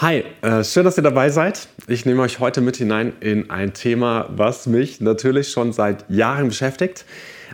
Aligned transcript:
Hi, 0.00 0.22
äh, 0.42 0.62
schön, 0.62 0.84
dass 0.84 0.96
ihr 0.96 1.02
dabei 1.02 1.28
seid. 1.28 1.66
Ich 1.88 2.06
nehme 2.06 2.22
euch 2.22 2.38
heute 2.38 2.60
mit 2.60 2.76
hinein 2.76 3.14
in 3.18 3.50
ein 3.50 3.74
Thema, 3.74 4.28
was 4.30 4.68
mich 4.68 5.00
natürlich 5.00 5.50
schon 5.50 5.72
seit 5.72 6.08
Jahren 6.08 6.46
beschäftigt. 6.46 7.04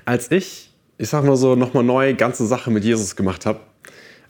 Als 0.05 0.31
ich, 0.31 0.69
ich 0.99 1.09
sag 1.09 1.25
mal 1.25 1.39
so, 1.39 1.57
nochmal 1.57 1.85
neu 1.85 2.13
ganze 2.13 2.47
Sache 2.47 2.71
mit 2.71 2.85
Jesus 2.85 3.17
gemacht 3.17 3.47
habe, 3.47 3.61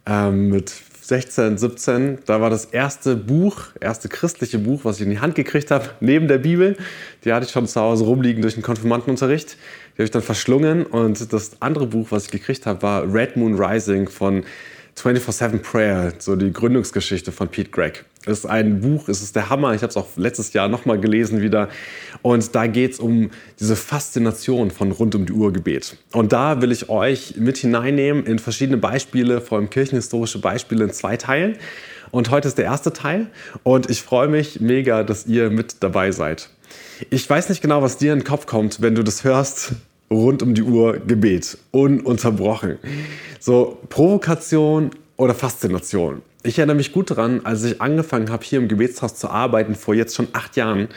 ähm, 0.06 0.48
mit 0.50 0.72
16, 1.00 1.58
17, 1.58 2.19
da 2.24 2.40
war 2.40 2.50
das 2.50 2.66
erste 2.66 3.17
Buch, 3.17 3.63
erste 3.81 4.08
christliche 4.08 4.60
Buch, 4.60 4.85
was 4.85 5.01
ich 5.01 5.03
in 5.06 5.10
die 5.10 5.19
Hand 5.19 5.35
gekriegt 5.35 5.72
habe, 5.72 5.90
neben 5.99 6.28
der 6.28 6.38
Bibel. 6.38 6.76
Die 7.24 7.33
hatte 7.33 7.46
ich 7.46 7.51
schon 7.51 7.67
zu 7.67 7.81
Hause 7.81 8.04
rumliegen 8.04 8.42
durch 8.42 8.54
den 8.54 8.62
Konfirmandenunterricht. 8.62 9.56
Die 9.56 9.94
habe 9.94 10.04
ich 10.04 10.12
dann 10.12 10.22
verschlungen 10.22 10.87
und 10.87 11.33
das 11.33 11.60
andere 11.60 11.88
Buch, 11.88 12.06
was 12.10 12.26
ich 12.26 12.31
gekriegt 12.31 12.65
habe, 12.65 12.81
war 12.81 13.12
Red 13.12 13.37
Moon 13.37 13.60
Rising 13.60 14.08
von 14.08 14.44
24-7 14.97 15.58
Prayer, 15.58 16.12
so 16.19 16.37
die 16.37 16.52
Gründungsgeschichte 16.52 17.33
von 17.33 17.48
Pete 17.48 17.70
Gregg. 17.70 18.01
Es 18.27 18.38
ist 18.38 18.47
ein 18.47 18.80
Buch, 18.80 19.09
es 19.09 19.23
ist 19.23 19.37
der 19.37 19.51
Hammer. 19.51 19.74
Ich 19.74 19.82
habe 19.82 19.91
es 19.91 19.96
auch 19.96 20.09
letztes 20.16 20.52
Jahr 20.55 20.68
nochmal 20.68 20.98
gelesen 20.98 21.42
wieder. 21.42 21.68
Und 22.23 22.55
da 22.55 22.66
geht 22.66 22.92
es 22.92 23.01
um 23.01 23.30
diese 23.60 23.77
Faszination 23.77 24.70
von 24.70 24.92
rund 24.92 25.15
um 25.15 25.27
die 25.27 25.32
Uhr 25.32 25.52
Gebet. 25.52 25.96
Und 26.12 26.32
da 26.32 26.62
will 26.62 26.73
ich 26.73 26.88
euch 26.88 27.37
mit 27.37 27.59
hineinnehmen 27.59 28.24
in 28.24 28.38
verschiedene 28.38 28.78
Beispiele, 28.78 29.41
vor 29.41 29.59
allem 29.59 29.68
kirchenhistorische 29.68 30.38
Beispiele 30.38 30.84
in 30.84 30.91
zwei 30.91 31.16
Teilen. 31.16 31.56
Und 32.10 32.30
heute 32.30 32.48
ist 32.48 32.56
der 32.56 32.65
erste 32.65 32.92
Teil. 32.92 33.26
Und 33.62 33.90
ich 33.90 34.02
freue 34.02 34.29
mich 34.29 34.60
mega, 34.60 35.02
dass 35.02 35.26
ihr 35.26 35.51
mit 35.51 35.76
dabei 35.80 36.12
seid. 36.12 36.48
Ich 37.10 37.29
weiß 37.29 37.48
nicht 37.51 37.60
genau, 37.60 37.82
was 37.82 37.98
dir 37.98 38.12
in 38.12 38.20
den 38.20 38.24
Kopf 38.24 38.46
kommt, 38.46 38.80
wenn 38.80 38.95
du 38.95 39.02
das 39.02 39.24
hörst. 39.24 39.73
Rund 40.14 40.42
um 40.42 40.54
die 40.54 40.62
Uhr 40.62 40.98
Gebet. 40.98 41.59
Ununterbrochen. 41.70 42.78
So 43.41 43.78
Provokation 43.88 44.90
oder 45.16 45.34
Faszination. 45.34 46.23
Ich 46.42 46.59
erinnere 46.59 46.77
mich 46.77 46.92
gut 46.92 47.10
daran, 47.10 47.40
als 47.45 47.64
ich 47.64 47.80
angefangen 47.80 48.30
habe, 48.30 48.45
hier 48.45 48.59
im 48.59 48.68
Gebetshaus 48.68 49.14
zu 49.14 49.28
arbeiten, 49.28 49.74
vor 49.74 49.95
jetzt 49.95 50.14
schon 50.14 50.28
acht 50.32 50.56
Jahren 50.56 50.88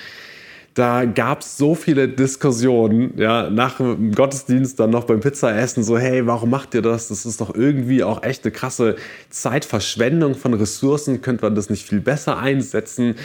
da 0.78 1.06
gab 1.06 1.42
es 1.42 1.58
so 1.58 1.74
viele 1.74 2.08
Diskussionen, 2.08 3.14
ja, 3.18 3.50
nach 3.50 3.78
dem 3.78 4.12
Gottesdienst 4.12 4.80
dann 4.80 4.92
noch 4.92 5.06
beim 5.06 5.22
Pizzaessen, 5.22 5.84
so, 5.84 5.98
hey, 5.98 6.28
warum 6.28 6.52
macht 6.52 6.76
ihr 6.76 6.84
das? 6.84 7.08
Das 7.08 7.26
ist 7.26 7.42
doch 7.42 7.56
irgendwie 7.56 8.04
auch 8.04 8.22
echt 8.22 8.44
eine 8.44 8.52
krasse 8.52 8.96
Zeitverschwendung 9.32 10.36
von 10.36 10.54
Ressourcen, 10.54 11.22
könnte 11.22 11.46
man 11.46 11.56
das 11.56 11.72
nicht 11.72 11.88
viel 11.88 12.00
besser 12.00 12.38
einsetzen? 12.38 13.16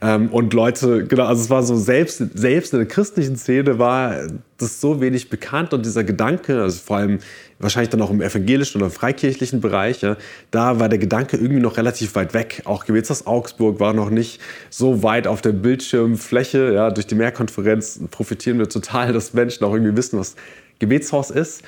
Ähm, 0.00 0.30
und 0.30 0.54
Leute, 0.54 1.04
genau, 1.04 1.26
also 1.26 1.42
es 1.42 1.50
war 1.50 1.62
so, 1.62 1.76
selbst, 1.76 2.22
selbst 2.32 2.72
in 2.72 2.78
der 2.78 2.88
christlichen 2.88 3.36
Szene 3.36 3.78
war 3.78 4.28
das 4.56 4.80
so 4.80 5.02
wenig 5.02 5.28
bekannt 5.28 5.74
und 5.74 5.84
dieser 5.84 6.04
Gedanke, 6.04 6.62
also 6.62 6.78
vor 6.78 6.96
allem 6.96 7.18
wahrscheinlich 7.62 7.90
dann 7.90 8.02
auch 8.02 8.10
im 8.10 8.20
evangelischen 8.20 8.78
oder 8.78 8.86
im 8.86 8.92
freikirchlichen 8.92 9.60
Bereich, 9.60 10.02
ja, 10.02 10.16
da 10.50 10.80
war 10.80 10.88
der 10.88 10.98
Gedanke 10.98 11.36
irgendwie 11.36 11.60
noch 11.60 11.76
relativ 11.76 12.14
weit 12.14 12.34
weg. 12.34 12.62
Auch 12.64 12.84
Gewährshaus 12.84 13.26
Augsburg 13.26 13.80
war 13.80 13.92
noch 13.92 14.10
nicht 14.10 14.40
so 14.68 15.02
weit 15.02 15.26
auf 15.26 15.40
der 15.40 15.52
Bildschirmfläche. 15.52 16.74
Ja, 16.74 16.90
durch 16.90 17.06
die 17.06 17.14
Mehrkonferenz 17.14 18.00
profitieren 18.10 18.58
wir 18.58 18.68
total, 18.68 19.12
dass 19.12 19.32
Menschen 19.32 19.64
auch 19.64 19.72
irgendwie 19.72 19.96
wissen, 19.96 20.18
was 20.18 20.34
Gebetshaus 20.78 21.30
ist. 21.30 21.62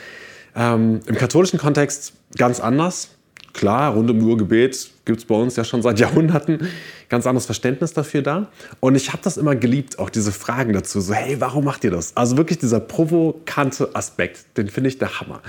Ähm, 0.57 1.01
Im 1.07 1.15
katholischen 1.15 1.59
Kontext 1.59 2.13
ganz 2.37 2.61
anders. 2.61 3.14
Klar, 3.55 3.95
rund 3.95 4.11
um 4.11 4.21
Uhr 4.21 4.37
Gebet 4.37 4.91
gibt 5.05 5.21
es 5.21 5.25
bei 5.25 5.35
uns 5.37 5.57
ja 5.57 5.65
schon 5.65 5.81
seit 5.81 5.99
Jahrhunderten 6.01 6.69
ganz 7.09 7.27
anderes 7.27 7.47
Verständnis 7.47 7.93
dafür 7.93 8.21
da. 8.21 8.49
Und 8.81 8.97
ich 8.97 9.13
habe 9.13 9.23
das 9.23 9.37
immer 9.37 9.55
geliebt, 9.55 9.99
auch 9.99 10.11
diese 10.11 10.33
Fragen 10.33 10.73
dazu. 10.73 11.01
So, 11.01 11.15
hey, 11.15 11.41
warum 11.41 11.65
macht 11.65 11.85
ihr 11.85 11.91
das? 11.93 12.17
Also 12.17 12.37
wirklich 12.37 12.59
dieser 12.59 12.81
provokante 12.81 13.95
Aspekt, 13.95 14.45
den 14.57 14.69
finde 14.69 14.89
ich 14.89 14.99
der 14.99 15.21
Hammer. 15.21 15.41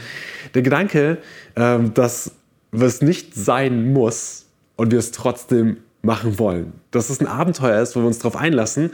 Der 0.53 0.61
Gedanke, 0.61 1.17
ähm, 1.55 1.93
dass 1.93 2.31
es 2.71 3.01
nicht 3.01 3.33
sein 3.33 3.91
muss 3.91 4.45
und 4.75 4.91
wir 4.91 4.99
es 4.99 5.11
trotzdem 5.11 5.77
machen 6.03 6.37
wollen. 6.37 6.73
Dass 6.91 7.09
es 7.09 7.19
ein 7.19 7.27
Abenteuer 7.27 7.81
ist, 7.81 7.95
wo 7.95 8.01
wir 8.01 8.07
uns 8.07 8.19
darauf 8.19 8.35
einlassen, 8.35 8.91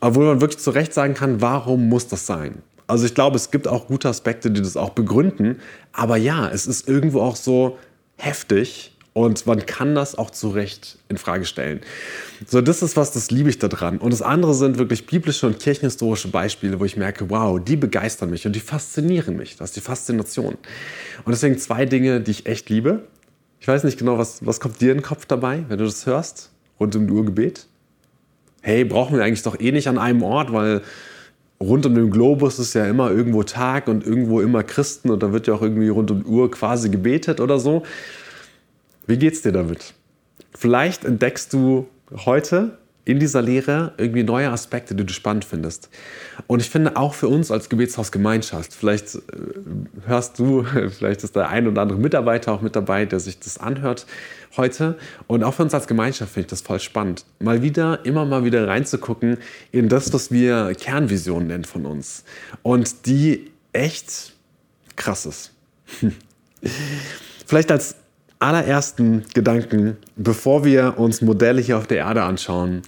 obwohl 0.00 0.26
man 0.26 0.40
wirklich 0.40 0.60
zu 0.60 0.70
Recht 0.70 0.94
sagen 0.94 1.14
kann, 1.14 1.40
warum 1.40 1.88
muss 1.88 2.06
das 2.06 2.26
sein? 2.26 2.62
Also 2.86 3.04
ich 3.04 3.14
glaube, 3.14 3.36
es 3.36 3.50
gibt 3.50 3.68
auch 3.68 3.88
gute 3.88 4.08
Aspekte, 4.08 4.50
die 4.50 4.62
das 4.62 4.76
auch 4.76 4.90
begründen. 4.90 5.58
Aber 5.92 6.16
ja, 6.16 6.48
es 6.48 6.66
ist 6.66 6.88
irgendwo 6.88 7.20
auch 7.20 7.36
so 7.36 7.78
heftig, 8.18 8.92
und 9.18 9.46
man 9.46 9.66
kann 9.66 9.96
das 9.96 10.16
auch 10.16 10.30
zu 10.30 10.50
Recht 10.50 10.96
in 11.08 11.18
Frage 11.18 11.44
stellen. 11.44 11.80
So, 12.46 12.60
das 12.60 12.82
ist 12.82 12.96
was, 12.96 13.10
das 13.10 13.32
liebe 13.32 13.50
ich 13.50 13.58
daran. 13.58 13.98
Und 13.98 14.12
das 14.12 14.22
andere 14.22 14.54
sind 14.54 14.78
wirklich 14.78 15.06
biblische 15.06 15.48
und 15.48 15.58
kirchenhistorische 15.58 16.28
Beispiele, 16.28 16.78
wo 16.78 16.84
ich 16.84 16.96
merke, 16.96 17.28
wow, 17.28 17.58
die 17.58 17.74
begeistern 17.74 18.30
mich 18.30 18.46
und 18.46 18.54
die 18.54 18.60
faszinieren 18.60 19.36
mich. 19.36 19.56
Das 19.56 19.70
ist 19.70 19.76
die 19.76 19.80
Faszination. 19.80 20.54
Und 21.24 21.32
deswegen 21.32 21.58
zwei 21.58 21.84
Dinge, 21.84 22.20
die 22.20 22.30
ich 22.30 22.46
echt 22.46 22.70
liebe. 22.70 23.08
Ich 23.58 23.66
weiß 23.66 23.82
nicht 23.82 23.98
genau, 23.98 24.18
was, 24.18 24.46
was 24.46 24.60
kommt 24.60 24.80
dir 24.80 24.92
in 24.92 24.98
den 24.98 25.02
Kopf 25.02 25.26
dabei, 25.26 25.64
wenn 25.66 25.78
du 25.78 25.84
das 25.84 26.06
hörst, 26.06 26.52
rund 26.78 26.94
um 26.94 27.08
die 27.08 27.12
Urgebet? 27.12 27.66
Hey, 28.60 28.84
brauchen 28.84 29.16
wir 29.16 29.24
eigentlich 29.24 29.42
doch 29.42 29.58
eh 29.58 29.72
nicht 29.72 29.88
an 29.88 29.98
einem 29.98 30.22
Ort, 30.22 30.52
weil 30.52 30.82
rund 31.60 31.86
um 31.86 31.94
den 31.94 32.10
Globus 32.10 32.58
ist 32.58 32.74
ja 32.74 32.86
immer 32.86 33.10
irgendwo 33.10 33.42
Tag 33.42 33.88
und 33.88 34.06
irgendwo 34.06 34.40
immer 34.40 34.62
Christen 34.62 35.10
und 35.10 35.22
da 35.22 35.32
wird 35.32 35.46
ja 35.46 35.54
auch 35.54 35.62
irgendwie 35.62 35.88
rund 35.88 36.10
um 36.10 36.22
die 36.22 36.28
Uhr 36.28 36.50
quasi 36.50 36.88
gebetet 36.88 37.40
oder 37.40 37.58
so. 37.58 37.82
Wie 39.06 39.18
geht's 39.18 39.42
dir 39.42 39.52
damit? 39.52 39.94
Vielleicht 40.54 41.04
entdeckst 41.04 41.52
du 41.52 41.86
heute 42.26 42.78
in 43.08 43.18
dieser 43.18 43.40
Lehre 43.40 43.94
irgendwie 43.96 44.22
neue 44.22 44.50
Aspekte, 44.50 44.94
die 44.94 45.06
du 45.06 45.14
spannend 45.14 45.46
findest. 45.46 45.88
Und 46.46 46.60
ich 46.60 46.68
finde 46.68 46.98
auch 46.98 47.14
für 47.14 47.28
uns 47.28 47.50
als 47.50 47.70
Gebetshausgemeinschaft, 47.70 48.74
vielleicht 48.74 49.14
äh, 49.14 49.20
hörst 50.04 50.38
du, 50.38 50.62
vielleicht 50.90 51.24
ist 51.24 51.34
der 51.34 51.48
ein 51.48 51.66
oder 51.66 51.80
andere 51.80 51.98
Mitarbeiter 51.98 52.52
auch 52.52 52.60
mit 52.60 52.76
dabei, 52.76 53.06
der 53.06 53.18
sich 53.18 53.38
das 53.38 53.56
anhört 53.56 54.04
heute. 54.58 54.98
Und 55.26 55.42
auch 55.42 55.54
für 55.54 55.62
uns 55.62 55.72
als 55.72 55.86
Gemeinschaft 55.86 56.34
finde 56.34 56.48
ich 56.48 56.50
das 56.50 56.60
voll 56.60 56.80
spannend, 56.80 57.24
mal 57.38 57.62
wieder, 57.62 58.04
immer 58.04 58.26
mal 58.26 58.44
wieder 58.44 58.68
reinzugucken 58.68 59.38
in 59.72 59.88
das, 59.88 60.12
was 60.12 60.30
wir 60.30 60.74
Kernvisionen 60.78 61.48
nennen 61.48 61.64
von 61.64 61.86
uns. 61.86 62.24
Und 62.62 63.06
die 63.06 63.50
echt 63.72 64.34
krass 64.96 65.24
ist. 65.24 65.52
Vielleicht 67.46 67.72
als 67.72 67.96
allerersten 68.38 69.24
Gedanken, 69.34 69.96
bevor 70.16 70.64
wir 70.64 70.98
uns 70.98 71.22
Modelle 71.22 71.60
hier 71.60 71.78
auf 71.78 71.86
der 71.86 71.98
Erde 71.98 72.22
anschauen, 72.22 72.82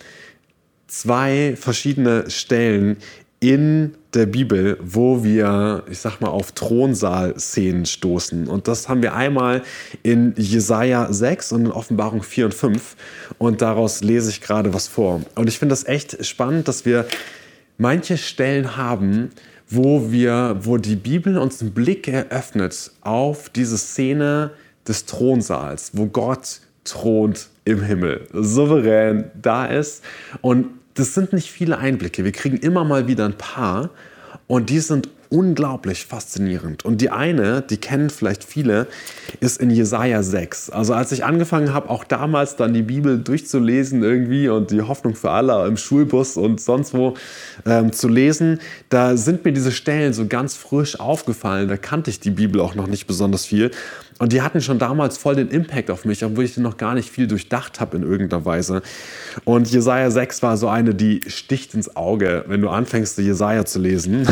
zwei 0.86 1.54
verschiedene 1.56 2.30
Stellen 2.30 2.96
in 3.40 3.94
der 4.12 4.26
Bibel, 4.26 4.76
wo 4.82 5.24
wir, 5.24 5.84
ich 5.90 5.98
sag 5.98 6.20
mal, 6.20 6.28
auf 6.28 6.52
Thronsaal-Szenen 6.52 7.86
stoßen. 7.86 8.48
Und 8.48 8.68
das 8.68 8.88
haben 8.88 9.02
wir 9.02 9.14
einmal 9.14 9.62
in 10.02 10.34
Jesaja 10.36 11.10
6 11.10 11.52
und 11.52 11.66
in 11.66 11.72
Offenbarung 11.72 12.22
4 12.22 12.46
und 12.46 12.54
5. 12.54 12.96
Und 13.38 13.62
daraus 13.62 14.02
lese 14.02 14.30
ich 14.30 14.42
gerade 14.42 14.74
was 14.74 14.88
vor. 14.88 15.22
Und 15.36 15.48
ich 15.48 15.58
finde 15.58 15.72
das 15.72 15.86
echt 15.86 16.24
spannend, 16.26 16.68
dass 16.68 16.84
wir 16.84 17.06
manche 17.78 18.18
Stellen 18.18 18.76
haben, 18.76 19.30
wo 19.68 20.10
wir, 20.10 20.58
wo 20.60 20.76
die 20.76 20.96
Bibel 20.96 21.38
uns 21.38 21.62
einen 21.62 21.72
Blick 21.72 22.08
eröffnet 22.08 22.90
auf 23.00 23.48
diese 23.48 23.78
Szene 23.78 24.50
des 24.90 25.06
Thronsaals, 25.06 25.92
wo 25.94 26.06
Gott 26.06 26.60
thront 26.84 27.48
im 27.64 27.82
Himmel, 27.82 28.26
souverän 28.32 29.30
da 29.40 29.64
ist. 29.66 30.02
Und 30.42 30.66
das 30.94 31.14
sind 31.14 31.32
nicht 31.32 31.50
viele 31.50 31.78
Einblicke. 31.78 32.24
Wir 32.24 32.32
kriegen 32.32 32.56
immer 32.56 32.84
mal 32.84 33.06
wieder 33.06 33.24
ein 33.24 33.38
paar 33.38 33.90
und 34.48 34.68
die 34.68 34.80
sind 34.80 35.08
unglaublich 35.30 36.06
faszinierend. 36.06 36.84
Und 36.84 37.00
die 37.00 37.10
eine, 37.10 37.62
die 37.62 37.76
kennen 37.76 38.10
vielleicht 38.10 38.42
viele, 38.42 38.88
ist 39.38 39.60
in 39.60 39.70
Jesaja 39.70 40.24
6. 40.24 40.70
Also 40.70 40.92
als 40.92 41.12
ich 41.12 41.24
angefangen 41.24 41.72
habe, 41.72 41.88
auch 41.88 42.02
damals 42.02 42.56
dann 42.56 42.74
die 42.74 42.82
Bibel 42.82 43.18
durchzulesen 43.18 44.02
irgendwie 44.02 44.48
und 44.48 44.72
die 44.72 44.82
Hoffnung 44.82 45.14
für 45.14 45.30
alle 45.30 45.66
im 45.68 45.76
Schulbus 45.76 46.36
und 46.36 46.60
sonst 46.60 46.94
wo 46.94 47.14
ähm, 47.64 47.92
zu 47.92 48.08
lesen, 48.08 48.58
da 48.88 49.16
sind 49.16 49.44
mir 49.44 49.52
diese 49.52 49.70
Stellen 49.70 50.12
so 50.12 50.26
ganz 50.26 50.56
frisch 50.56 50.98
aufgefallen. 50.98 51.68
Da 51.68 51.76
kannte 51.76 52.10
ich 52.10 52.18
die 52.18 52.30
Bibel 52.30 52.60
auch 52.60 52.74
noch 52.74 52.88
nicht 52.88 53.06
besonders 53.06 53.46
viel. 53.46 53.70
Und 54.20 54.34
die 54.34 54.42
hatten 54.42 54.60
schon 54.60 54.78
damals 54.78 55.16
voll 55.16 55.34
den 55.34 55.48
Impact 55.48 55.90
auf 55.90 56.04
mich, 56.04 56.22
obwohl 56.22 56.44
ich 56.44 56.54
noch 56.58 56.76
gar 56.76 56.94
nicht 56.94 57.10
viel 57.10 57.26
durchdacht 57.26 57.80
habe 57.80 57.96
in 57.96 58.02
irgendeiner 58.02 58.44
Weise. 58.44 58.82
Und 59.46 59.70
Jesaja 59.70 60.10
6 60.10 60.42
war 60.42 60.58
so 60.58 60.68
eine, 60.68 60.94
die 60.94 61.22
sticht 61.26 61.72
ins 61.72 61.96
Auge, 61.96 62.44
wenn 62.46 62.60
du 62.60 62.68
anfängst, 62.68 63.16
Jesaja 63.16 63.64
zu 63.64 63.78
lesen. 63.78 64.28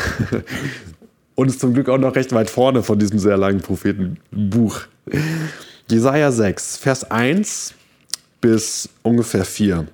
Und 1.37 1.49
ist 1.49 1.61
zum 1.61 1.73
Glück 1.73 1.89
auch 1.89 1.97
noch 1.97 2.17
recht 2.17 2.33
weit 2.33 2.51
vorne 2.51 2.83
von 2.83 2.99
diesem 2.99 3.19
sehr 3.19 3.39
langen 3.39 3.61
Prophetenbuch. 3.61 4.81
Jesaja 5.91 6.33
6, 6.33 6.77
Vers 6.77 7.11
1 7.11 7.73
bis 8.43 8.91
ungefähr 9.03 9.47
4. 9.47 9.87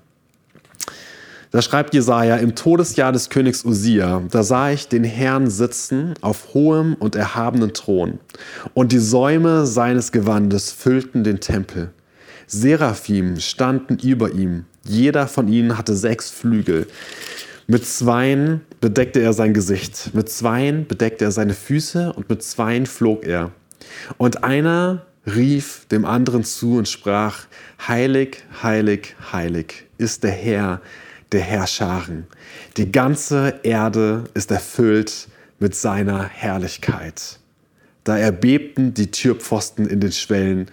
Da 1.54 1.62
schreibt 1.62 1.94
Jesaja: 1.94 2.38
Im 2.38 2.56
Todesjahr 2.56 3.12
des 3.12 3.30
Königs 3.30 3.64
Usia, 3.64 4.24
da 4.28 4.42
sah 4.42 4.72
ich 4.72 4.88
den 4.88 5.04
Herrn 5.04 5.48
sitzen 5.48 6.14
auf 6.20 6.52
hohem 6.52 6.94
und 6.94 7.14
erhabenen 7.14 7.72
Thron, 7.72 8.18
und 8.74 8.90
die 8.90 8.98
Säume 8.98 9.64
seines 9.64 10.10
Gewandes 10.10 10.72
füllten 10.72 11.22
den 11.22 11.38
Tempel. 11.38 11.90
Seraphim 12.48 13.38
standen 13.38 13.98
über 14.00 14.32
ihm, 14.32 14.64
jeder 14.84 15.28
von 15.28 15.46
ihnen 15.46 15.78
hatte 15.78 15.94
sechs 15.94 16.28
Flügel. 16.28 16.88
Mit 17.68 17.86
zweien 17.86 18.62
bedeckte 18.80 19.20
er 19.20 19.32
sein 19.32 19.54
Gesicht, 19.54 20.10
mit 20.12 20.28
zweien 20.28 20.88
bedeckte 20.88 21.24
er 21.24 21.30
seine 21.30 21.54
Füße 21.54 22.14
und 22.14 22.28
mit 22.28 22.42
zweien 22.42 22.84
flog 22.84 23.24
er. 23.24 23.52
Und 24.16 24.42
einer 24.42 25.06
rief 25.24 25.86
dem 25.86 26.04
anderen 26.04 26.42
zu 26.42 26.78
und 26.78 26.88
sprach, 26.88 27.46
Heilig, 27.86 28.38
heilig, 28.60 29.14
heilig 29.32 29.84
ist 29.98 30.24
der 30.24 30.32
Herr 30.32 30.80
der 31.34 31.42
Herrscharen. 31.42 32.26
Die 32.76 32.90
ganze 32.90 33.60
Erde 33.64 34.24
ist 34.34 34.50
erfüllt 34.50 35.28
mit 35.58 35.74
seiner 35.74 36.24
Herrlichkeit. 36.24 37.40
Da 38.04 38.16
erbebten 38.16 38.94
die 38.94 39.10
Türpfosten 39.10 39.86
in 39.86 40.00
den 40.00 40.12
Schwellen 40.12 40.70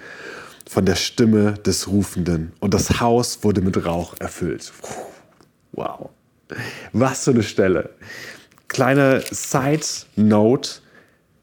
von 0.70 0.86
der 0.86 0.96
Stimme 0.96 1.54
des 1.54 1.88
Rufenden 1.88 2.54
und 2.60 2.74
das 2.74 3.02
Haus 3.02 3.44
wurde 3.44 3.62
mit 3.62 3.86
Rauch 3.86 4.16
erfüllt. 4.20 4.72
Wow, 5.72 6.10
was 6.94 7.24
für 7.24 7.32
eine 7.32 7.44
Stelle. 7.44 7.90
Kleine 8.68 9.24
Side 9.32 9.86
Note, 10.16 10.80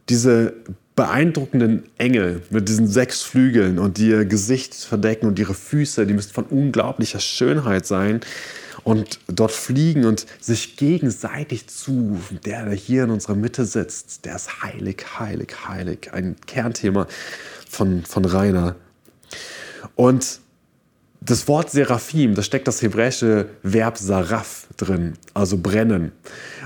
diese 0.09 0.55
beeindruckenden 0.95 1.85
Engel 1.99 2.43
mit 2.51 2.69
diesen 2.69 2.87
sechs 2.87 3.23
Flügeln 3.23 3.79
und 3.79 3.99
die 3.99 4.09
ihr 4.09 4.25
Gesicht 4.25 4.75
verdecken 4.75 5.27
und 5.27 5.39
ihre 5.39 5.55
Füße, 5.55 6.07
die 6.07 6.15
müssen 6.15 6.33
von 6.33 6.45
unglaublicher 6.45 7.21
Schönheit 7.21 7.87
sein 7.87 8.21
und 8.85 9.21
dort 9.27 9.53
fliegen 9.53 10.05
und 10.05 10.27
sich 10.41 10.77
gegenseitig 10.77 11.69
zurufen. 11.69 12.41
Der, 12.45 12.65
der 12.65 12.75
hier 12.75 13.05
in 13.05 13.11
unserer 13.11 13.35
Mitte 13.35 13.65
sitzt, 13.65 14.25
der 14.25 14.37
ist 14.37 14.63
heilig, 14.63 15.05
heilig, 15.19 15.55
heilig. 15.67 16.13
Ein 16.13 16.37
Kernthema 16.47 17.07
von, 17.69 18.05
von 18.05 18.25
Rainer. 18.25 18.77
Und 19.95 20.41
das 21.21 21.49
Wort 21.49 21.71
Seraphim, 21.71 22.35
da 22.35 22.43
steckt 22.43 22.69
das 22.69 22.81
hebräische 22.81 23.49
Verb 23.63 23.99
Saraf 23.99 24.68
drin, 24.79 25.15
also 25.35 25.59
brennen. 25.59 26.13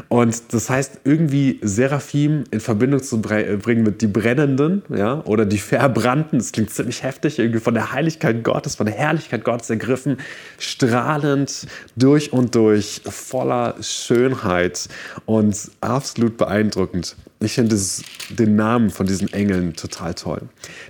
Und 0.08 0.52
das 0.52 0.70
heißt 0.70 1.00
irgendwie 1.04 1.58
Seraphim 1.62 2.44
in 2.50 2.60
Verbindung 2.60 3.02
zu 3.02 3.20
bringen 3.20 3.82
mit 3.82 4.00
die 4.02 4.06
Brennenden 4.06 4.82
ja, 4.94 5.22
oder 5.24 5.44
die 5.44 5.58
Verbrannten. 5.58 6.38
Das 6.38 6.52
klingt 6.52 6.70
ziemlich 6.70 7.02
heftig, 7.02 7.38
irgendwie 7.38 7.60
von 7.60 7.74
der 7.74 7.92
Heiligkeit 7.92 8.44
Gottes, 8.44 8.76
von 8.76 8.86
der 8.86 8.94
Herrlichkeit 8.94 9.44
Gottes 9.44 9.70
ergriffen, 9.70 10.18
strahlend 10.58 11.66
durch 11.96 12.32
und 12.32 12.54
durch, 12.54 13.00
voller 13.04 13.74
Schönheit 13.80 14.88
und 15.24 15.70
absolut 15.80 16.36
beeindruckend. 16.36 17.16
Ich 17.42 17.54
finde 17.54 17.76
den 18.30 18.54
Namen 18.54 18.90
von 18.90 19.06
diesen 19.06 19.32
Engeln 19.32 19.74
total 19.74 20.14
toll. 20.14 20.42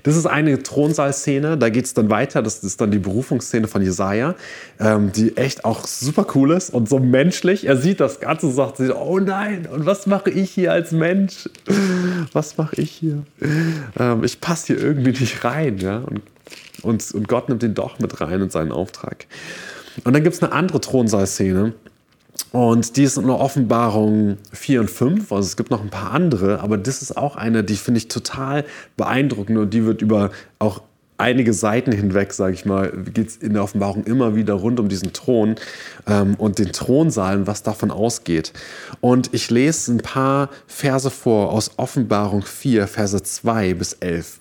Das 0.03 0.17
ist 0.17 0.27
eine 0.27 0.63
Thronsaalszene, 0.63 1.57
da 1.57 1.71
geht 1.71 1.87
es 1.87 1.95
dann 1.95 2.11
weiter. 2.11 2.43
Das 2.43 2.63
ist 2.63 2.81
dann 2.81 2.91
die 2.91 2.99
Berufungsszene 2.99 3.69
von 3.69 3.81
Jesaja, 3.81 4.35
ähm, 4.79 5.13
die 5.13 5.37
echt 5.37 5.65
auch 5.65 5.87
super 5.87 6.27
cool 6.35 6.53
ist 6.53 6.71
und 6.71 6.91
so 6.91 6.99
menschlich. 7.13 7.67
Er 7.67 7.77
sieht 7.77 8.01
das 8.01 8.19
Ganze 8.19 8.47
und 8.47 8.55
sagt 8.55 8.79
sich: 8.79 8.93
Oh 8.93 9.21
nein, 9.21 9.69
und 9.73 9.87
was 9.87 10.07
mache 10.07 10.31
ich 10.31 10.51
hier 10.51 10.73
als 10.73 10.91
Mensch? 10.91 11.49
Was 12.33 12.59
mache 12.59 12.81
ich 12.81 12.91
hier? 12.91 13.23
Ähm, 13.99 14.25
ich 14.25 14.41
passe 14.41 14.75
hier 14.75 14.83
irgendwie 14.83 15.11
nicht 15.11 15.45
rein. 15.45 15.79
Ja? 15.79 15.99
Und, 15.99 16.23
und, 16.83 17.13
und 17.13 17.29
Gott 17.29 17.49
nimmt 17.49 17.63
ihn 17.63 17.75
doch 17.75 18.01
mit 18.01 18.21
rein 18.21 18.41
in 18.41 18.51
seinen 18.51 18.73
Auftrag. 18.73 19.27
Und 20.03 20.15
dann 20.15 20.25
gibt 20.25 20.35
es 20.35 20.43
eine 20.43 20.53
andere 20.53 20.81
Thronsaalszene. 20.81 21.75
Und 22.51 22.97
die 22.97 23.05
ist 23.05 23.17
in 23.17 23.27
der 23.27 23.39
Offenbarung 23.39 24.39
4 24.53 24.81
und 24.81 24.91
5. 24.91 25.33
Also 25.33 25.47
es 25.47 25.57
gibt 25.57 25.71
noch 25.71 25.83
ein 25.83 25.91
paar 25.91 26.13
andere, 26.13 26.61
aber 26.61 26.77
das 26.77 27.03
ist 27.03 27.17
auch 27.17 27.37
eine, 27.37 27.63
die 27.63 27.77
finde 27.77 27.99
ich 27.99 28.09
total 28.09 28.65
beeindruckend 28.97 29.59
und 29.59 29.71
die 29.73 29.85
wird 29.85 30.03
über 30.03 30.31
auch 30.59 30.83
einige 31.23 31.55
Seiten 31.55 31.93
hinweg, 31.93 32.33
sage 32.33 32.55
ich 32.55 32.65
mal, 32.65 32.93
geht 33.15 33.29
es 33.29 33.37
in 33.37 33.55
der 33.55 33.63
Offenbarung 33.63 34.05
immer 34.05 34.35
wieder 34.35 34.55
rund 34.55 34.81
um 34.81 34.89
diesen 34.89 35.13
Thron 35.13 35.55
ähm, 36.07 36.35
und 36.35 36.59
den 36.59 36.73
Thronsaalen, 36.73 37.47
was 37.47 37.63
davon 37.63 37.91
ausgeht. 37.91 38.53
Und 39.01 39.33
ich 39.33 39.51
lese 39.51 39.93
ein 39.93 39.99
paar 39.99 40.51
Verse 40.67 41.11
vor 41.11 41.53
aus 41.53 41.73
Offenbarung 41.77 42.43
4, 42.43 42.89
Verse 42.89 43.23
2 43.23 43.75
bis 43.75 43.95
11. 43.95 44.41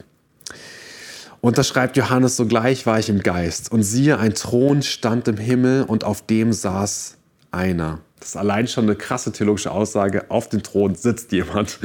Und 1.40 1.58
da 1.58 1.64
schreibt 1.64 1.98
Johannes, 1.98 2.36
sogleich 2.36 2.86
war 2.86 3.00
ich 3.00 3.10
im 3.10 3.20
Geist 3.20 3.72
und 3.72 3.84
siehe, 3.84 4.18
ein 4.20 4.34
Thron 4.34 4.82
stand 4.82 5.28
im 5.28 5.38
Himmel 5.38 5.84
und 5.84 6.04
auf 6.04 6.26
dem 6.26 6.52
saß 6.52 7.18
einer. 7.52 8.00
Das 8.22 8.30
ist 8.30 8.38
allein 8.38 8.68
schon 8.68 8.84
eine 8.84 8.96
krasse 8.96 9.32
theologische 9.32 9.72
Aussage. 9.72 10.30
Auf 10.30 10.48
dem 10.48 10.62
Thron 10.62 10.94
sitzt 10.94 11.32
jemand. 11.32 11.80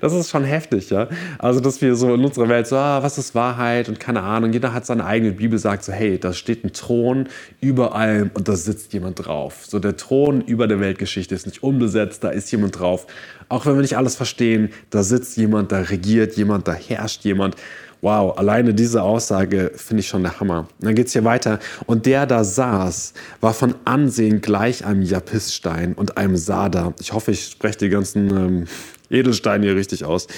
Das 0.00 0.12
ist 0.12 0.30
schon 0.30 0.44
heftig, 0.44 0.88
ja. 0.90 1.08
Also, 1.38 1.58
dass 1.58 1.82
wir 1.82 1.96
so 1.96 2.14
in 2.14 2.24
unserer 2.24 2.48
Welt 2.48 2.68
so, 2.68 2.76
ah, 2.76 3.02
was 3.02 3.18
ist 3.18 3.34
Wahrheit 3.34 3.88
und 3.88 3.98
keine 3.98 4.22
Ahnung. 4.22 4.52
Jeder 4.52 4.72
hat 4.72 4.86
seine 4.86 5.04
eigene 5.04 5.32
Bibel, 5.32 5.58
sagt 5.58 5.82
so, 5.82 5.92
hey, 5.92 6.16
da 6.18 6.32
steht 6.32 6.64
ein 6.64 6.72
Thron 6.72 7.28
über 7.60 7.96
allem 7.96 8.30
und 8.34 8.46
da 8.46 8.54
sitzt 8.54 8.92
jemand 8.92 9.26
drauf. 9.26 9.64
So, 9.66 9.80
der 9.80 9.96
Thron 9.96 10.42
über 10.42 10.68
der 10.68 10.78
Weltgeschichte 10.78 11.34
ist 11.34 11.46
nicht 11.46 11.64
unbesetzt, 11.64 12.22
da 12.22 12.30
ist 12.30 12.50
jemand 12.52 12.78
drauf. 12.78 13.08
Auch 13.48 13.66
wenn 13.66 13.74
wir 13.74 13.82
nicht 13.82 13.96
alles 13.96 14.14
verstehen, 14.14 14.70
da 14.90 15.02
sitzt 15.02 15.36
jemand, 15.36 15.72
da 15.72 15.80
regiert 15.80 16.36
jemand, 16.36 16.68
da 16.68 16.72
herrscht 16.72 17.24
jemand. 17.24 17.56
Wow, 18.02 18.38
alleine 18.38 18.72
diese 18.72 19.02
Aussage 19.02 19.72
finde 19.76 20.00
ich 20.00 20.08
schon 20.08 20.22
der 20.22 20.40
Hammer. 20.40 20.66
Dann 20.78 20.94
geht 20.94 21.08
es 21.08 21.12
hier 21.12 21.24
weiter. 21.24 21.58
Und 21.86 22.06
der 22.06 22.26
da 22.26 22.44
saß, 22.44 23.12
war 23.40 23.52
von 23.52 23.74
Ansehen 23.84 24.40
gleich 24.40 24.84
einem 24.84 25.02
Japisstein 25.02 25.92
und 25.92 26.16
einem 26.16 26.36
Sada. 26.36 26.94
Ich 26.98 27.12
hoffe, 27.12 27.32
ich 27.32 27.46
spreche 27.46 27.78
die 27.78 27.88
ganzen 27.90 28.30
ähm, 28.30 28.64
Edelsteine 29.10 29.66
hier 29.66 29.76
richtig 29.76 30.04
aus. 30.04 30.28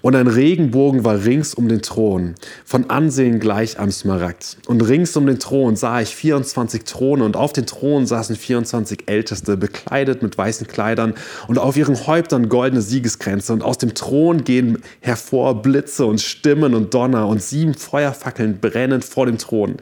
Und 0.00 0.16
ein 0.16 0.26
Regenbogen 0.26 1.04
war 1.04 1.24
rings 1.24 1.54
um 1.54 1.68
den 1.68 1.82
Thron, 1.82 2.34
von 2.64 2.90
Ansehen 2.90 3.40
gleich 3.40 3.78
am 3.78 3.90
Smaragd. 3.90 4.58
Und 4.66 4.80
rings 4.82 5.16
um 5.16 5.26
den 5.26 5.38
Thron 5.38 5.76
sah 5.76 6.00
ich 6.00 6.14
24 6.14 6.84
Throne 6.84 7.24
und 7.24 7.36
auf 7.36 7.52
den 7.52 7.66
Thronen 7.66 8.06
saßen 8.06 8.36
24 8.36 9.04
Älteste, 9.06 9.56
bekleidet 9.56 10.22
mit 10.22 10.36
weißen 10.38 10.66
Kleidern 10.66 11.14
und 11.48 11.58
auf 11.58 11.76
ihren 11.76 12.06
Häuptern 12.06 12.48
goldene 12.48 12.82
Siegeskränze. 12.82 13.52
Und 13.52 13.62
aus 13.62 13.78
dem 13.78 13.94
Thron 13.94 14.44
gehen 14.44 14.78
hervor 15.00 15.62
Blitze 15.62 16.06
und 16.06 16.20
Stimmen 16.20 16.74
und 16.74 16.94
Donner 16.94 17.28
und 17.28 17.42
sieben 17.42 17.74
Feuerfackeln 17.74 18.60
brennen 18.60 19.02
vor 19.02 19.26
dem 19.26 19.38
Thron 19.38 19.76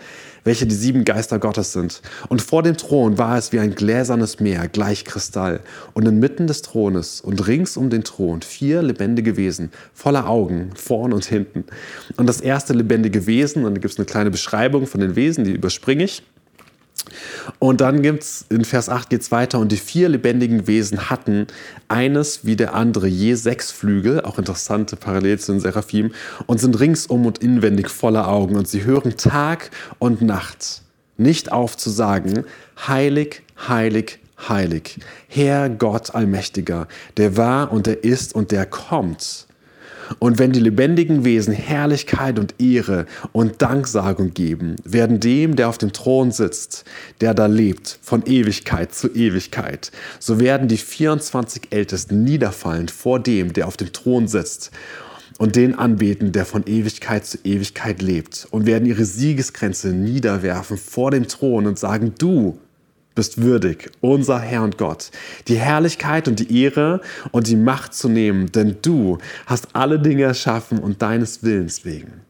welche 0.44 0.66
die 0.66 0.75
sieben 0.75 1.04
Geister 1.04 1.38
Gottes 1.38 1.72
sind. 1.72 2.02
Und 2.28 2.42
vor 2.42 2.62
dem 2.62 2.76
Thron 2.76 3.19
war 3.19 3.37
es 3.38 3.52
wie 3.52 3.58
ein 3.58 3.75
gläsernes 3.75 4.40
Meer, 4.40 4.69
gleich 4.69 5.04
Kristall. 5.04 5.60
Und 5.94 6.06
inmitten 6.06 6.46
des 6.46 6.62
Thrones 6.62 7.20
und 7.20 7.46
rings 7.46 7.76
um 7.76 7.90
den 7.90 8.04
Thron 8.04 8.42
vier 8.42 8.82
lebendige 8.82 9.37
Wesen, 9.37 9.70
voller 9.92 10.28
Augen, 10.28 10.70
vorn 10.75 11.12
und 11.12 11.25
hinten. 11.25 11.64
Und 12.16 12.26
das 12.26 12.40
erste 12.40 12.72
lebendige 12.72 13.26
Wesen, 13.26 13.64
und 13.64 13.75
da 13.75 13.81
gibt 13.81 13.92
es 13.92 13.98
eine 13.98 14.06
kleine 14.06 14.31
Beschreibung 14.31 14.87
von 14.87 15.00
den 15.00 15.16
Wesen, 15.16 15.44
die 15.44 15.52
überspringe 15.52 16.04
ich. 16.04 16.22
Und 17.58 17.81
dann 17.81 18.02
gibt 18.02 18.23
es 18.23 18.44
in 18.49 18.64
Vers 18.64 18.88
8 18.88 19.11
geht 19.11 19.23
es 19.23 19.31
weiter 19.31 19.58
und 19.58 19.73
die 19.73 19.76
vier 19.76 20.08
lebendigen 20.08 20.67
Wesen 20.67 21.11
hatten 21.11 21.47
eines 21.88 22.44
wie 22.44 22.56
der 22.56 22.75
andere 22.75 23.06
je 23.06 23.35
sechs 23.35 23.70
Flügel, 23.70 24.23
auch 24.23 24.38
interessante 24.38 24.97
Parallel 24.97 25.38
zu 25.38 25.52
den 25.52 25.61
Seraphim, 25.61 26.12
und 26.47 26.61
sind 26.61 26.79
ringsum 26.79 27.26
und 27.26 27.38
inwendig 27.38 27.88
voller 27.88 28.29
Augen 28.29 28.56
und 28.56 28.69
sie 28.69 28.85
hören 28.85 29.17
Tag 29.17 29.70
und 29.99 30.23
Nacht 30.23 30.82
nicht 31.20 31.52
auf 31.52 31.76
zu 31.76 31.91
sagen, 31.91 32.44
heilig, 32.88 33.42
heilig, 33.69 34.19
heilig, 34.49 34.99
Herr 35.28 35.69
Gott 35.69 36.14
Allmächtiger, 36.14 36.88
der 37.19 37.37
war 37.37 37.73
und 37.73 37.87
der 37.87 38.02
ist 38.04 38.35
und 38.35 38.50
der 38.50 38.66
kommt. 38.66 39.47
Und 40.19 40.38
wenn 40.38 40.52
die 40.52 40.61
lebendigen 40.61 41.25
Wesen 41.25 41.55
Herrlichkeit 41.55 42.38
und 42.38 42.55
Ehre 42.59 43.07
und 43.33 43.62
Danksagung 43.62 44.35
geben, 44.35 44.76
werden 44.85 45.21
dem, 45.21 45.57
der 45.57 45.69
auf 45.69 45.79
dem 45.79 45.93
Thron 45.93 46.33
sitzt, 46.33 46.85
der 47.21 47.35
da 47.35 47.47
lebt, 47.47 47.99
von 48.02 48.25
Ewigkeit 48.26 48.95
zu 48.95 49.09
Ewigkeit, 49.14 49.93
so 50.19 50.40
werden 50.40 50.69
die 50.69 50.76
24 50.76 51.69
Ältesten 51.71 52.25
niederfallen 52.25 52.88
vor 52.88 53.21
dem, 53.21 53.52
der 53.52 53.69
auf 53.69 53.76
dem 53.76 53.93
Thron 53.93 54.29
sitzt 54.29 54.71
und 55.38 55.57
den 55.57 55.75
anbeten, 55.75 56.33
der 56.33 56.45
von 56.45 56.64
Ewigkeit 56.67 57.25
zu 57.25 57.38
Ewigkeit 57.45 58.02
lebt 58.02 58.47
und 58.50 58.67
werden 58.67 58.87
ihre 58.87 59.05
Siegesgrenze 59.05 59.88
niederwerfen 59.88 60.76
vor 60.76 61.11
dem 61.11 61.29
Thron 61.29 61.67
und 61.67 61.79
sagen, 61.79 62.12
du, 62.19 62.59
bist 63.14 63.43
würdig, 63.43 63.90
unser 64.00 64.38
Herr 64.38 64.62
und 64.62 64.79
Gott, 64.79 65.11
die 65.49 65.59
Herrlichkeit 65.59 66.29
und 66.29 66.38
die 66.38 66.62
Ehre 66.62 67.00
und 67.33 67.49
die 67.49 67.57
Macht 67.57 67.95
zu 67.95 68.09
nehmen, 68.09 68.52
denn 68.52 68.76
du 68.83 69.19
hast 69.47 69.69
alle 69.75 69.99
Dinge 69.99 70.23
erschaffen 70.23 70.79
und 70.79 71.02
deines 71.02 71.43
Willens 71.43 71.85
wegen 71.85 72.23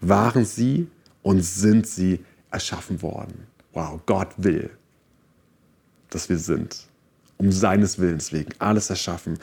waren 0.00 0.44
sie 0.44 0.86
und 1.22 1.42
sind 1.42 1.86
sie 1.86 2.20
erschaffen 2.50 3.02
worden. 3.02 3.46
Wow, 3.72 4.00
Gott 4.06 4.28
will, 4.36 4.70
dass 6.10 6.28
wir 6.28 6.38
sind, 6.38 6.76
um 7.36 7.52
seines 7.52 7.98
Willens 7.98 8.32
wegen, 8.32 8.50
alles 8.58 8.90
erschaffen. 8.90 9.38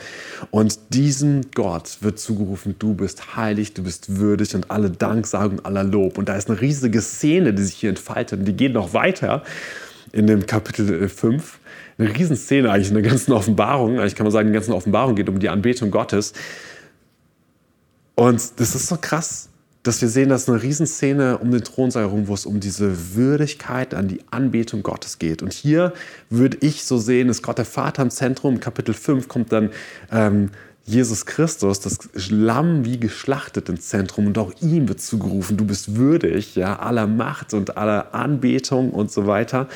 Und 0.50 0.78
diesem 0.90 1.42
Gott 1.54 1.98
wird 2.00 2.18
zugerufen, 2.18 2.74
du 2.78 2.94
bist 2.94 3.36
heilig, 3.36 3.74
du 3.74 3.82
bist 3.82 4.16
würdig 4.16 4.54
und 4.54 4.70
alle 4.70 4.90
Danksagung, 4.90 5.64
aller 5.64 5.84
Lob. 5.84 6.18
Und 6.18 6.28
da 6.28 6.36
ist 6.36 6.50
eine 6.50 6.60
riesige 6.60 7.00
Szene, 7.00 7.54
die 7.54 7.62
sich 7.62 7.76
hier 7.76 7.90
entfaltet 7.90 8.40
und 8.40 8.44
die 8.46 8.56
geht 8.56 8.72
noch 8.72 8.92
weiter 8.92 9.42
in 10.12 10.26
dem 10.26 10.46
Kapitel 10.46 11.08
5. 11.08 11.60
Äh, 11.98 12.02
eine 12.02 12.16
Riesenszene 12.16 12.70
eigentlich 12.70 12.88
in 12.88 12.94
der 12.94 13.02
ganzen 13.02 13.32
Offenbarung. 13.32 13.98
Eigentlich 13.98 14.14
kann 14.14 14.24
man 14.24 14.32
sagen, 14.32 14.48
die 14.48 14.54
ganze 14.54 14.74
Offenbarung 14.74 15.14
geht 15.14 15.28
um 15.28 15.38
die 15.38 15.48
Anbetung 15.48 15.90
Gottes. 15.90 16.32
Und 18.14 18.60
das 18.60 18.74
ist 18.74 18.88
so 18.88 18.96
krass, 19.00 19.48
dass 19.82 20.02
wir 20.02 20.08
sehen, 20.08 20.28
dass 20.28 20.48
eine 20.48 20.62
Riesenszene 20.62 21.38
um 21.38 21.50
den 21.50 21.62
Thronsaal 21.62 22.04
herum, 22.04 22.28
wo 22.28 22.34
es 22.34 22.44
um 22.44 22.60
diese 22.60 23.14
Würdigkeit 23.14 23.94
an 23.94 24.08
die 24.08 24.20
Anbetung 24.30 24.82
Gottes 24.82 25.18
geht. 25.18 25.42
Und 25.42 25.52
hier 25.52 25.92
würde 26.28 26.56
ich 26.60 26.84
so 26.84 26.98
sehen, 26.98 27.28
ist 27.28 27.42
Gott 27.42 27.58
der 27.58 27.64
Vater 27.64 28.02
im 28.02 28.10
Zentrum. 28.10 28.58
Kapitel 28.58 28.94
5 28.94 29.28
kommt 29.28 29.52
dann 29.52 29.70
ähm, 30.10 30.50
Jesus 30.86 31.26
Christus, 31.26 31.80
das 31.80 31.98
Lamm 32.30 32.84
wie 32.84 32.98
geschlachtet 32.98 33.68
ins 33.68 33.88
Zentrum 33.88 34.28
und 34.28 34.38
auch 34.38 34.52
ihm 34.60 34.88
wird 34.88 35.00
zugerufen, 35.00 35.56
du 35.56 35.64
bist 35.64 35.96
würdig, 35.96 36.54
ja, 36.54 36.78
aller 36.78 37.08
Macht 37.08 37.54
und 37.54 37.76
aller 37.76 38.14
Anbetung 38.14 38.92
und 38.92 39.10
so 39.10 39.26
weiter. 39.26 39.68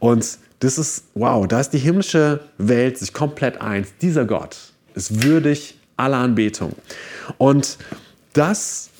Und 0.00 0.38
das 0.58 0.76
ist, 0.76 1.04
wow, 1.14 1.46
da 1.46 1.60
ist 1.60 1.70
die 1.70 1.78
himmlische 1.78 2.40
Welt 2.58 2.98
sich 2.98 3.12
komplett 3.12 3.60
eins. 3.60 3.88
Dieser 4.02 4.24
Gott 4.24 4.56
ist 4.94 5.22
würdig 5.22 5.78
aller 5.96 6.18
Anbetung. 6.18 6.72
Und 7.38 7.78
das 8.32 8.90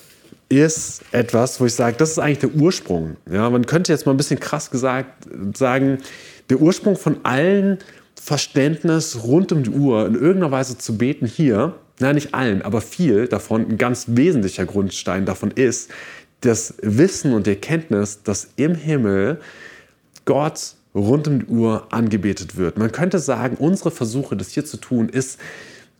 ist 0.48 1.02
etwas, 1.12 1.60
wo 1.60 1.66
ich 1.66 1.74
sage, 1.74 1.96
das 1.96 2.12
ist 2.12 2.18
eigentlich 2.18 2.38
der 2.38 2.54
Ursprung. 2.54 3.16
Ja, 3.30 3.50
man 3.50 3.66
könnte 3.66 3.92
jetzt 3.92 4.06
mal 4.06 4.12
ein 4.12 4.16
bisschen 4.16 4.40
krass 4.40 4.70
gesagt 4.70 5.26
sagen, 5.54 5.98
der 6.48 6.60
Ursprung 6.60 6.96
von 6.96 7.24
allen 7.24 7.78
Verständnis 8.22 9.24
rund 9.24 9.50
um 9.50 9.62
die 9.62 9.70
Uhr 9.70 10.06
in 10.06 10.14
irgendeiner 10.14 10.50
Weise 10.50 10.76
zu 10.76 10.98
beten 10.98 11.24
hier, 11.24 11.74
na 12.00 12.12
nicht 12.12 12.34
allen, 12.34 12.60
aber 12.60 12.82
viel 12.82 13.26
davon, 13.26 13.66
ein 13.66 13.78
ganz 13.78 14.04
wesentlicher 14.08 14.66
Grundstein 14.66 15.24
davon 15.24 15.50
ist, 15.50 15.90
das 16.42 16.74
Wissen 16.82 17.32
und 17.32 17.46
die 17.46 17.50
Erkenntnis, 17.50 18.22
dass 18.22 18.50
im 18.56 18.74
Himmel 18.74 19.40
Gott 20.26 20.74
rund 20.94 21.28
um 21.28 21.38
die 21.40 21.46
Uhr 21.46 21.88
angebetet 21.90 22.58
wird. 22.58 22.78
Man 22.78 22.92
könnte 22.92 23.18
sagen, 23.18 23.56
unsere 23.56 23.90
Versuche, 23.90 24.36
das 24.36 24.50
hier 24.50 24.66
zu 24.66 24.76
tun, 24.76 25.08
ist 25.08 25.40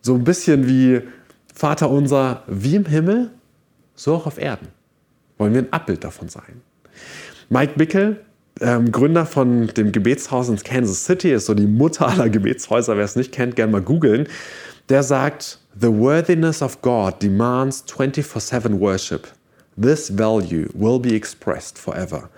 so 0.01 0.13
ein 0.13 0.23
bisschen 0.23 0.67
wie 0.67 1.01
Vater 1.53 1.89
unser, 1.89 2.43
wie 2.47 2.75
im 2.75 2.85
Himmel, 2.85 3.31
so 3.95 4.13
auch 4.13 4.27
auf 4.27 4.37
Erden. 4.37 4.67
Wollen 5.39 5.53
wir 5.53 5.63
ein 5.63 5.73
Abbild 5.73 6.03
davon 6.03 6.29
sein. 6.29 6.61
Mike 7.49 7.73
Bickel, 7.77 8.23
ähm, 8.61 8.91
Gründer 8.91 9.25
von 9.25 9.67
dem 9.67 9.91
Gebetshaus 9.91 10.49
in 10.49 10.57
Kansas 10.57 11.05
City, 11.05 11.31
ist 11.31 11.47
so 11.47 11.53
die 11.53 11.67
Mutter 11.67 12.07
aller 12.07 12.29
Gebetshäuser, 12.29 12.95
wer 12.95 13.05
es 13.05 13.15
nicht 13.15 13.31
kennt, 13.31 13.55
gerne 13.55 13.71
mal 13.71 13.81
googeln. 13.81 14.27
Der 14.89 15.03
sagt, 15.03 15.59
The 15.79 15.87
worthiness 15.87 16.61
of 16.61 16.81
God 16.81 17.21
demands 17.21 17.83
24-7 17.87 18.79
worship. 18.79 19.27
This 19.81 20.15
value 20.17 20.67
will 20.73 20.99
be 20.99 21.15
expressed 21.15 21.77
forever. 21.77 22.29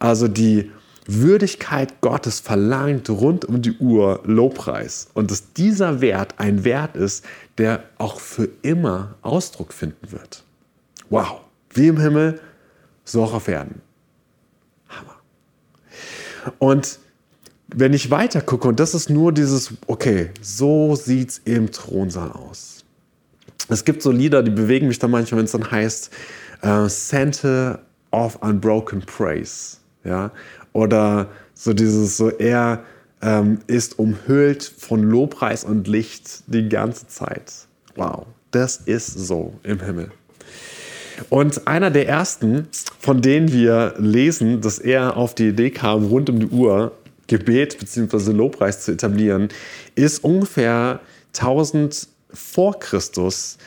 Also 0.00 0.26
die 0.26 0.70
Würdigkeit 1.06 2.00
Gottes 2.00 2.40
verlangt 2.40 3.08
rund 3.08 3.44
um 3.44 3.62
die 3.62 3.76
Uhr 3.78 4.20
Lobpreis. 4.24 5.08
Und 5.14 5.30
dass 5.30 5.54
dieser 5.54 6.00
Wert 6.00 6.34
ein 6.38 6.64
Wert 6.64 6.96
ist, 6.96 7.24
der 7.56 7.84
auch 7.96 8.20
für 8.20 8.48
immer 8.62 9.14
Ausdruck 9.22 9.72
finden 9.72 10.12
wird. 10.12 10.44
Wow, 11.08 11.40
wie 11.70 11.86
im 11.86 11.98
Himmel, 11.98 12.40
so 13.04 13.22
auch 13.22 13.32
auf 13.32 13.48
Erden. 13.48 13.80
Und 16.58 16.98
wenn 17.68 17.92
ich 17.92 18.10
weiter 18.10 18.40
gucke, 18.40 18.68
und 18.68 18.80
das 18.80 18.94
ist 18.94 19.10
nur 19.10 19.32
dieses, 19.32 19.74
okay, 19.86 20.30
so 20.40 20.94
sieht 20.94 21.30
es 21.30 21.40
im 21.44 21.70
Thronsaal 21.70 22.32
aus. 22.32 22.84
Es 23.68 23.84
gibt 23.84 24.02
so 24.02 24.10
Lieder, 24.10 24.42
die 24.42 24.50
bewegen 24.50 24.88
mich 24.88 24.98
dann 24.98 25.10
manchmal, 25.10 25.38
wenn 25.38 25.44
es 25.44 25.52
dann 25.52 25.70
heißt, 25.70 26.10
uh, 26.64 26.88
Center 26.88 27.80
of 28.10 28.36
Unbroken 28.42 29.02
Praise. 29.02 29.76
Ja? 30.04 30.30
Oder 30.72 31.28
so 31.54 31.74
dieses, 31.74 32.16
so 32.16 32.30
er 32.30 32.84
ähm, 33.20 33.58
ist 33.66 33.98
umhüllt 33.98 34.62
von 34.62 35.02
Lobpreis 35.02 35.64
und 35.64 35.88
Licht 35.88 36.44
die 36.46 36.68
ganze 36.68 37.08
Zeit. 37.08 37.52
Wow, 37.96 38.26
das 38.50 38.76
ist 38.76 39.06
so 39.08 39.54
im 39.64 39.80
Himmel. 39.80 40.10
Und 41.30 41.66
einer 41.66 41.90
der 41.90 42.08
ersten, 42.08 42.68
von 43.00 43.22
denen 43.22 43.52
wir 43.52 43.94
lesen, 43.98 44.60
dass 44.60 44.78
er 44.78 45.16
auf 45.16 45.34
die 45.34 45.48
Idee 45.48 45.70
kam, 45.70 46.06
rund 46.06 46.30
um 46.30 46.40
die 46.40 46.46
Uhr 46.46 46.92
Gebet 47.26 47.78
bzw. 47.78 48.32
Lobpreis 48.32 48.84
zu 48.84 48.92
etablieren, 48.92 49.48
ist 49.94 50.24
ungefähr 50.24 51.00
1000 51.34 52.08
vor 52.32 52.78
Christus 52.78 53.58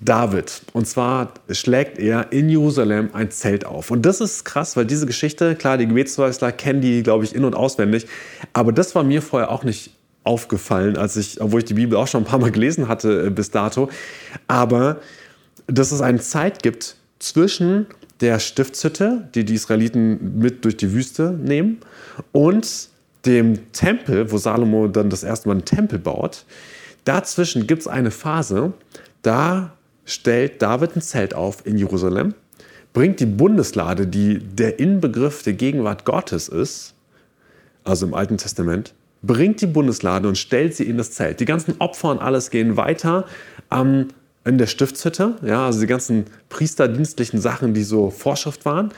David. 0.00 0.62
Und 0.72 0.86
zwar 0.86 1.34
schlägt 1.50 1.98
er 1.98 2.32
in 2.32 2.48
Jerusalem 2.48 3.10
ein 3.12 3.30
Zelt 3.30 3.66
auf. 3.66 3.90
Und 3.90 4.02
das 4.06 4.20
ist 4.20 4.44
krass, 4.44 4.76
weil 4.76 4.86
diese 4.86 5.06
Geschichte, 5.06 5.56
klar, 5.56 5.76
die 5.76 5.86
Gebetsweisler 5.86 6.52
kennen 6.52 6.80
die, 6.80 7.02
glaube 7.02 7.24
ich, 7.24 7.34
in- 7.34 7.44
und 7.44 7.54
auswendig. 7.54 8.06
Aber 8.52 8.72
das 8.72 8.94
war 8.94 9.02
mir 9.02 9.22
vorher 9.22 9.50
auch 9.50 9.64
nicht 9.64 9.90
aufgefallen, 10.22 10.96
als 10.96 11.16
ich, 11.16 11.40
obwohl 11.40 11.60
ich 11.60 11.66
die 11.66 11.74
Bibel 11.74 11.96
auch 11.96 12.06
schon 12.06 12.22
ein 12.22 12.26
paar 12.26 12.38
Mal 12.38 12.52
gelesen 12.52 12.86
hatte 12.86 13.26
äh, 13.26 13.30
bis 13.30 13.50
dato. 13.50 13.88
Aber 14.46 15.00
dass 15.66 15.90
es 15.90 16.00
eine 16.00 16.20
Zeit 16.20 16.62
gibt 16.62 16.96
zwischen 17.18 17.86
der 18.20 18.38
Stiftshütte, 18.38 19.28
die 19.34 19.44
die 19.44 19.54
Israeliten 19.54 20.38
mit 20.38 20.64
durch 20.64 20.76
die 20.76 20.92
Wüste 20.92 21.30
nehmen, 21.30 21.78
und 22.32 22.88
dem 23.26 23.72
Tempel, 23.72 24.30
wo 24.30 24.38
Salomo 24.38 24.88
dann 24.88 25.10
das 25.10 25.22
erste 25.22 25.48
Mal 25.48 25.54
einen 25.54 25.64
Tempel 25.64 25.98
baut. 25.98 26.44
Dazwischen 27.04 27.66
gibt 27.66 27.82
es 27.82 27.88
eine 27.88 28.10
Phase, 28.10 28.72
da 29.22 29.72
stellt 30.04 30.62
David 30.62 30.96
ein 30.96 31.02
Zelt 31.02 31.34
auf 31.34 31.66
in 31.66 31.78
Jerusalem, 31.78 32.34
bringt 32.92 33.20
die 33.20 33.26
Bundeslade, 33.26 34.06
die 34.06 34.38
der 34.38 34.78
Inbegriff 34.78 35.42
der 35.42 35.52
Gegenwart 35.52 36.04
Gottes 36.04 36.48
ist, 36.48 36.94
also 37.84 38.06
im 38.06 38.14
Alten 38.14 38.38
Testament, 38.38 38.94
bringt 39.22 39.60
die 39.60 39.66
Bundeslade 39.66 40.28
und 40.28 40.38
stellt 40.38 40.74
sie 40.74 40.84
in 40.84 40.96
das 40.96 41.12
Zelt. 41.12 41.40
Die 41.40 41.44
ganzen 41.44 41.76
Opfer 41.80 42.10
und 42.10 42.20
alles 42.20 42.50
gehen 42.50 42.76
weiter 42.76 43.26
am 43.68 44.08
in 44.48 44.58
der 44.58 44.66
Stiftshütte, 44.66 45.36
ja, 45.42 45.66
also 45.66 45.80
die 45.80 45.86
ganzen 45.86 46.24
priesterdienstlichen 46.48 47.40
Sachen, 47.40 47.74
die 47.74 47.82
so 47.82 48.10
Vorschrift 48.10 48.64
waren. 48.64 48.92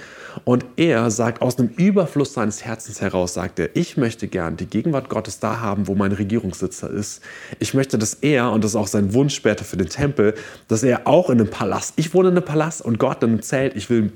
Und 0.45 0.65
er 0.77 1.11
sagt 1.11 1.43
aus 1.43 1.59
einem 1.59 1.71
Überfluss 1.77 2.35
seines 2.35 2.65
Herzens 2.65 3.01
heraus, 3.01 3.35
sagt 3.35 3.59
er, 3.59 3.75
ich 3.75 3.97
möchte 3.97 4.29
gern 4.29 4.57
die 4.57 4.67
Gegenwart 4.67 5.09
Gottes 5.09 5.41
da 5.41 5.59
haben, 5.59 5.89
wo 5.89 5.97
mein 5.97 6.13
Regierungssitzer 6.13 6.89
ist. 6.89 7.21
Ich 7.59 7.75
möchte, 7.75 7.99
dass 7.99 8.15
er, 8.15 8.53
und 8.53 8.63
das 8.63 8.73
ist 8.73 8.77
auch 8.77 8.87
sein 8.87 9.13
Wunsch 9.13 9.35
später 9.35 9.65
für 9.65 9.77
den 9.77 9.89
Tempel, 9.89 10.35
dass 10.69 10.85
er 10.85 11.09
auch 11.09 11.31
in 11.31 11.41
einem 11.41 11.51
Palast, 11.51 11.95
ich 11.97 12.15
wohne 12.15 12.29
in 12.29 12.37
einem 12.37 12.45
Palast 12.45 12.83
und 12.83 12.99
Gott 12.99 13.23
in 13.25 13.31
einem 13.31 13.43
Zelt, 13.43 13.75
ich 13.75 13.91
will 13.91 14.13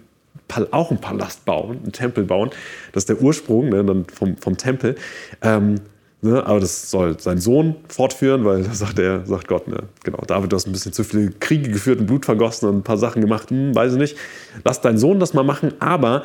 auch 0.71 0.91
einen 0.91 1.01
Palast 1.01 1.45
bauen, 1.45 1.79
einen 1.83 1.93
Tempel 1.93 2.25
bauen. 2.25 2.51
Das 2.93 3.03
ist 3.03 3.09
der 3.09 3.21
Ursprung 3.21 3.71
ne, 3.71 4.05
vom, 4.13 4.37
vom 4.37 4.57
Tempel. 4.57 4.95
Ähm, 5.43 5.81
Ne? 6.25 6.45
Aber 6.47 6.59
das 6.59 6.91
soll 6.91 7.21
sein 7.21 7.39
Sohn 7.39 7.77
fortführen, 7.89 8.45
weil 8.47 8.63
da 8.63 8.73
sagt 8.73 8.99
er, 8.99 9.27
sagt 9.27 9.47
Gott, 9.47 9.69
ne? 9.69 9.85
genau, 10.03 10.19
David, 10.27 10.51
du 10.51 10.57
hast 10.57 10.67
ein 10.67 10.73
bisschen 10.73 10.95
zu 10.95 11.05
viele 11.05 11.31
Kriege 11.31 11.71
geführt 11.71 12.01
und 12.01 12.07
Blut 12.07 12.25
vergossen 12.25 12.69
und 12.69 12.79
ein 12.79 12.83
paar 12.83 12.97
Sachen 12.97 13.21
gemacht, 13.21 13.51
hm, 13.51 13.75
weiß 13.75 13.93
ich 13.93 13.99
nicht. 13.99 14.17
Lass 14.65 14.81
deinen 14.81 14.97
Sohn 14.97 15.21
das 15.21 15.35
mal 15.35 15.45
machen, 15.45 15.75
aber 15.81 16.25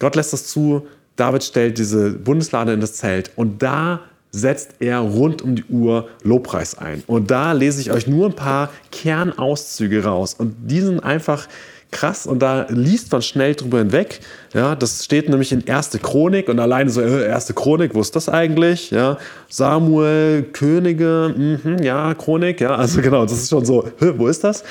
Gott 0.00 0.16
lässt 0.16 0.34
das 0.34 0.46
zu. 0.48 0.86
David 1.16 1.44
stellt 1.44 1.78
diese 1.78 2.10
Bundeslade 2.10 2.74
in 2.74 2.80
das 2.80 2.94
Zelt 2.94 3.30
und 3.34 3.62
da 3.62 4.00
setzt 4.32 4.76
er 4.80 4.98
rund 4.98 5.40
um 5.40 5.56
die 5.56 5.64
Uhr 5.64 6.08
Lobpreis 6.22 6.76
ein. 6.76 7.02
Und 7.06 7.30
da 7.30 7.52
lese 7.52 7.80
ich 7.80 7.90
euch 7.90 8.06
nur 8.06 8.26
ein 8.26 8.36
paar 8.36 8.70
Kernauszüge 8.90 10.04
raus. 10.04 10.34
Und 10.34 10.56
die 10.70 10.80
sind 10.80 11.00
einfach 11.00 11.48
krass 11.92 12.26
und 12.26 12.40
da 12.40 12.66
liest 12.68 13.12
man 13.12 13.22
schnell 13.22 13.54
drüber 13.54 13.78
hinweg. 13.78 14.20
Ja, 14.52 14.74
das 14.74 15.04
steht 15.04 15.28
nämlich 15.28 15.52
in 15.52 15.64
Erste 15.64 15.98
Chronik 15.98 16.48
und 16.48 16.58
alleine 16.58 16.90
so 16.90 17.00
äh, 17.00 17.26
Erste 17.26 17.54
Chronik, 17.54 17.94
wo 17.94 18.00
ist 18.00 18.16
das 18.16 18.28
eigentlich? 18.28 18.90
Ja, 18.90 19.18
Samuel, 19.48 20.42
Könige, 20.52 21.32
mh, 21.62 21.82
ja, 21.82 22.14
Chronik, 22.14 22.60
ja, 22.60 22.74
also 22.74 23.00
genau, 23.02 23.22
das 23.22 23.34
ist 23.34 23.50
schon 23.50 23.64
so, 23.64 23.88
wo 24.00 24.26
ist 24.26 24.42
das? 24.42 24.64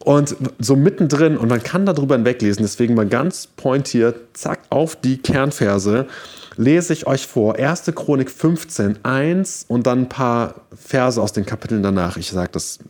Und 0.00 0.36
so 0.58 0.76
mittendrin, 0.76 1.38
und 1.38 1.48
man 1.48 1.62
kann 1.62 1.86
darüber 1.86 2.14
hinweglesen, 2.14 2.62
deswegen 2.62 2.94
mal 2.94 3.06
ganz 3.06 3.46
pointiert, 3.46 4.16
zack, 4.34 4.60
auf 4.68 4.96
die 4.96 5.16
Kernverse, 5.16 6.06
lese 6.56 6.92
ich 6.92 7.06
euch 7.06 7.26
vor. 7.26 7.58
Erste 7.58 7.94
Chronik 7.94 8.30
15, 8.30 8.98
1 9.02 9.64
und 9.66 9.86
dann 9.86 10.02
ein 10.02 10.08
paar 10.10 10.56
Verse 10.74 11.20
aus 11.20 11.32
den 11.32 11.46
Kapiteln 11.46 11.82
danach. 11.82 12.18
Ich 12.18 12.30
sage 12.30 12.50
das 12.52 12.80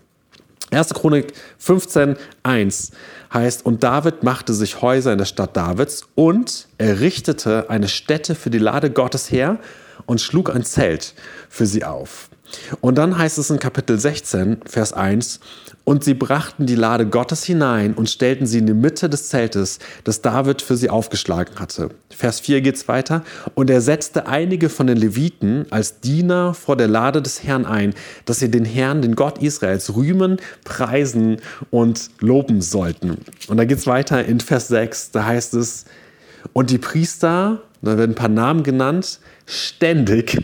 1. 0.71 0.95
Chronik 0.95 1.33
15, 1.59 2.17
1 2.43 2.91
heißt, 3.33 3.67
und 3.67 3.83
David 3.83 4.23
machte 4.23 4.55
sich 4.55 4.81
Häuser 4.81 5.13
in 5.13 5.19
der 5.19 5.25
Stadt 5.25 5.57
Davids 5.57 6.07
und 6.15 6.69
errichtete 6.79 7.71
eine 7.71 7.89
Stätte 7.89 8.35
für 8.35 8.51
die 8.51 8.59
Lade 8.59 8.91
Gottes 8.91 9.31
her 9.31 9.59
und 10.07 10.21
schlug 10.21 10.55
ein 10.55 10.65
Zelt 10.65 11.15
für 11.49 11.67
sie 11.67 11.85
auf. 11.85 12.29
Und 12.81 12.97
dann 12.97 13.17
heißt 13.17 13.39
es 13.39 13.51
in 13.51 13.59
Kapitel 13.59 13.99
16, 13.99 14.59
Vers 14.67 14.93
1, 14.93 15.41
und 15.85 16.03
sie 16.03 16.15
brachten 16.15 16.65
die 16.65 16.77
Lade 16.77 17.07
Gottes 17.07 17.45
hinein 17.45 17.93
und 17.93 18.09
stellten 18.09 18.47
sie 18.47 18.59
in 18.59 18.67
die 18.67 18.75
Mitte 18.75 19.11
des 19.11 19.29
Zeltes, 19.29 19.79
das 20.05 20.23
David 20.23 20.63
für 20.63 20.77
sie 20.77 20.89
aufgeschlagen 20.89 21.59
hatte. 21.59 21.91
Vers 22.09 22.41
4 22.41 22.63
geht 22.63 22.77
es 22.77 22.89
weiter. 22.89 23.23
Und 23.55 23.69
er 23.69 23.83
setzte 23.83 24.27
einige 24.27 24.71
von 24.71 24.87
den 24.87 24.97
Leviten 24.97 25.67
als 25.71 26.01
Diener 26.01 26.55
vor 26.55 26.77
der 26.77 26.89
Lade 26.89 27.21
des 27.21 27.45
Herrn 27.45 27.67
ein, 27.67 27.95
dass 28.25 28.39
sie 28.39 28.51
den 28.51 28.65
Herrn, 28.65 29.03
den 29.03 29.15
Gott 29.15 29.43
Israels, 29.43 29.95
rühmen, 29.95 30.39
preisen 30.65 31.37
und 31.71 32.11
loben 32.21 32.63
sollten. 32.63 33.19
Und 33.49 33.59
da 33.59 33.67
geht 33.67 33.79
es 33.79 33.87
weiter 33.87 34.25
in 34.25 34.41
Vers 34.41 34.69
6, 34.69 35.11
da 35.11 35.27
heißt 35.27 35.53
es, 35.55 35.85
und 36.53 36.71
die 36.71 36.79
Priester, 36.79 37.63
da 37.83 37.99
werden 37.99 38.13
ein 38.13 38.17
paar 38.17 38.29
Namen 38.29 38.63
genannt, 38.63 39.19
ständig 39.47 40.39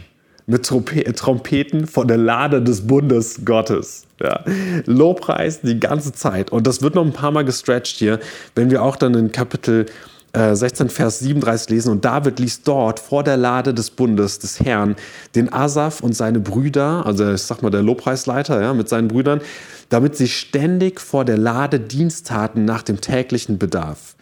mit 0.50 0.64
Trompeten 0.64 1.86
von 1.86 2.08
der 2.08 2.16
Lade 2.16 2.60
des 2.62 2.86
Bundes 2.86 3.40
Gottes. 3.44 4.04
Ja. 4.20 4.44
Lobpreis 4.84 5.60
die 5.62 5.80
ganze 5.80 6.12
Zeit. 6.12 6.52
Und 6.52 6.66
das 6.66 6.82
wird 6.82 6.94
noch 6.94 7.04
ein 7.04 7.12
paar 7.12 7.30
Mal 7.30 7.44
gestretched 7.44 7.96
hier, 7.96 8.20
wenn 8.54 8.70
wir 8.70 8.82
auch 8.82 8.96
dann 8.96 9.14
in 9.14 9.32
Kapitel 9.32 9.86
äh, 10.32 10.54
16, 10.54 10.90
Vers 10.90 11.20
37 11.20 11.70
lesen. 11.70 11.92
Und 11.92 12.04
David 12.04 12.38
ließ 12.38 12.62
dort 12.62 13.00
vor 13.00 13.24
der 13.24 13.36
Lade 13.36 13.74
des 13.74 13.90
Bundes 13.90 14.38
des 14.38 14.60
Herrn 14.60 14.96
den 15.34 15.52
Asaf 15.52 16.00
und 16.00 16.14
seine 16.14 16.40
Brüder, 16.40 17.04
also 17.06 17.32
ich 17.32 17.42
sag 17.42 17.62
mal 17.62 17.70
der 17.70 17.82
Lobpreisleiter 17.82 18.60
ja, 18.60 18.74
mit 18.74 18.88
seinen 18.88 19.08
Brüdern, 19.08 19.40
damit 19.88 20.16
sie 20.16 20.28
ständig 20.28 21.00
vor 21.00 21.24
der 21.24 21.38
Lade 21.38 21.80
Dienst 21.80 22.28
taten 22.28 22.64
nach 22.64 22.82
dem 22.82 23.00
täglichen 23.00 23.58
Bedarf. 23.58 24.14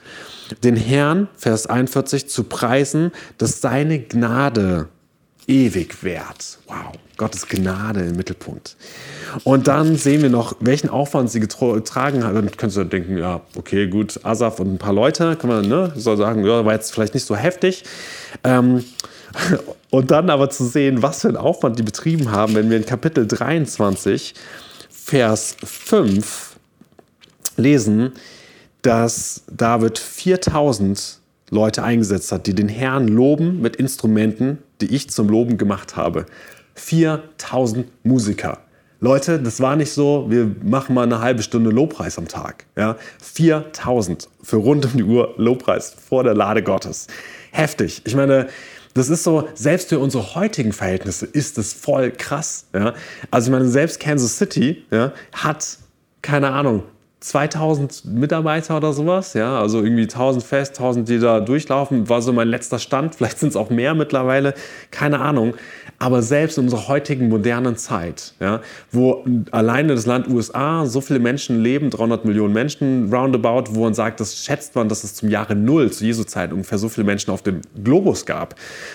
Den 0.65 0.77
Herrn, 0.77 1.29
Vers 1.37 1.67
41, 1.67 2.29
zu 2.29 2.45
preisen, 2.45 3.13
dass 3.37 3.61
seine 3.61 3.99
Gnade 3.99 4.89
ewig 5.49 6.05
währt. 6.05 6.59
Wow, 6.67 6.93
Gottes 7.17 7.49
Gnade 7.49 8.01
im 8.01 8.17
Mittelpunkt. 8.17 8.77
Und 9.45 9.67
dann 9.67 9.97
sehen 9.97 10.23
wir 10.23 10.31
noch, 10.31 10.55
welchen 10.61 10.91
Aufwand 10.91 11.31
sie 11.31 11.41
getragen 11.41 12.23
haben. 12.23 12.35
Dann 12.35 12.51
könntest 12.51 12.77
du 12.77 12.85
denken, 12.85 13.19
ja, 13.19 13.41
okay, 13.57 13.89
gut, 13.89 14.21
Asaf 14.25 14.61
und 14.61 14.75
ein 14.75 14.79
paar 14.79 14.93
Leute, 14.93 15.37
kann 15.37 15.51
man, 15.51 15.67
ne, 15.67 15.93
soll 15.97 16.17
sagen, 16.17 16.45
ja, 16.45 16.65
war 16.65 16.75
jetzt 16.75 16.93
vielleicht 16.93 17.15
nicht 17.15 17.27
so 17.27 17.35
heftig. 17.35 17.85
Ähm, 18.45 18.85
und 19.91 20.11
dann 20.11 20.31
aber 20.31 20.51
zu 20.51 20.65
sehen, 20.65 21.03
was 21.03 21.23
für 21.23 21.29
einen 21.29 21.37
Aufwand 21.37 21.79
die 21.79 21.83
betrieben 21.83 22.31
haben, 22.31 22.55
wenn 22.55 22.71
wir 22.71 22.77
in 22.77 22.87
Kapitel 22.87 23.27
23 23.27 24.35
Vers 24.91 25.57
5 25.65 26.57
lesen, 27.57 28.13
dass 28.83 29.43
David 29.51 29.99
4000 29.99 31.19
Leute 31.51 31.83
eingesetzt 31.83 32.31
hat, 32.31 32.47
die 32.47 32.55
den 32.55 32.69
Herrn 32.69 33.09
loben 33.09 33.61
mit 33.63 33.77
Instrumenten, 33.77 34.59
die 34.81 34.95
ich 34.95 35.11
zum 35.11 35.29
Loben 35.29 35.59
gemacht 35.59 35.97
habe. 35.97 36.27
4000 36.75 37.87
Musiker. 38.05 38.59
Leute, 39.01 39.41
das 39.41 39.61
war 39.61 39.77
nicht 39.77 39.93
so, 39.93 40.27
wir 40.29 40.51
machen 40.63 40.95
mal 40.95 41.05
eine 41.05 41.21
halbe 41.21 41.43
Stunde 41.43 41.71
Lobpreis 41.71 42.19
am 42.19 42.27
Tag. 42.27 42.67
Ja? 42.77 42.97
4000 43.23 44.29
für 44.43 44.57
rund 44.57 44.87
um 44.87 44.97
die 44.97 45.05
Uhr 45.05 45.35
Lobpreis 45.37 45.95
vor 46.09 46.25
der 46.25 46.35
Lade 46.35 46.63
Gottes. 46.63 47.07
Heftig. 47.53 48.03
Ich 48.05 48.17
meine, 48.17 48.49
das 48.95 49.09
ist 49.09 49.23
so, 49.23 49.49
selbst 49.55 49.91
für 49.91 50.01
unsere 50.01 50.35
heutigen 50.35 50.73
Verhältnisse 50.73 51.27
ist 51.27 51.59
das 51.59 51.73
voll 51.73 52.11
krass. 52.11 52.67
Ja? 52.75 52.95
Also 53.31 53.51
ich 53.51 53.53
meine, 53.53 53.69
selbst 53.69 54.01
Kansas 54.01 54.37
City 54.37 54.85
ja, 54.91 55.13
hat, 55.33 55.79
keine 56.21 56.51
Ahnung, 56.51 56.83
2000 57.21 58.05
Mitarbeiter 58.05 58.77
oder 58.77 58.93
sowas, 58.93 59.35
ja, 59.35 59.61
also 59.61 59.83
irgendwie 59.83 60.03
1000 60.03 60.45
fest, 60.45 60.79
1000, 60.79 61.09
die 61.09 61.19
da 61.19 61.41
durchlaufen, 61.41 62.09
war 62.09 62.23
so 62.23 62.33
mein 62.33 62.47
letzter 62.47 62.79
Stand. 62.79 63.15
Vielleicht 63.17 63.41
sind 63.41 63.49
es 63.49 63.57
auch 63.57 63.71
mehr 63.71 63.95
mittlerweile, 63.95 64.55
keine 64.91 65.19
Ahnung. 65.19 65.55
Aber 65.99 66.23
selbst 66.23 66.59
in 66.59 66.65
unserer 66.65 66.87
heutigen 66.87 67.29
modernen 67.29 67.77
Zeit, 67.77 68.35
ja, 68.39 68.61
wo 68.93 69.25
alleine 69.51 69.97
das 69.97 70.07
Land 70.07 70.29
USA 70.29 70.87
so 70.87 71.01
viele 71.01 71.19
Menschen 71.19 71.61
leben, 71.61 71.91
300 71.91 72.25
Millionen 72.25 72.55
Menschen 72.55 73.13
roundabout, 73.13 73.75
wo 73.75 73.83
man 73.83 73.95
sagt, 73.95 74.21
das 74.21 74.45
schätzt 74.45 74.77
man, 74.77 74.89
dass 74.89 75.03
es 75.03 75.15
zum 75.15 75.29
Jahre 75.29 75.57
Null, 75.57 75.91
zu 75.91 76.05
Jesu 76.05 76.23
Zeit, 76.23 76.53
ungefähr 76.53 76.79
so 76.79 76.89
viele 76.89 77.05
Menschen 77.05 77.33
auf 77.33 77.43
dem 77.43 77.63
Globus 77.83 78.27
gab. 78.27 78.55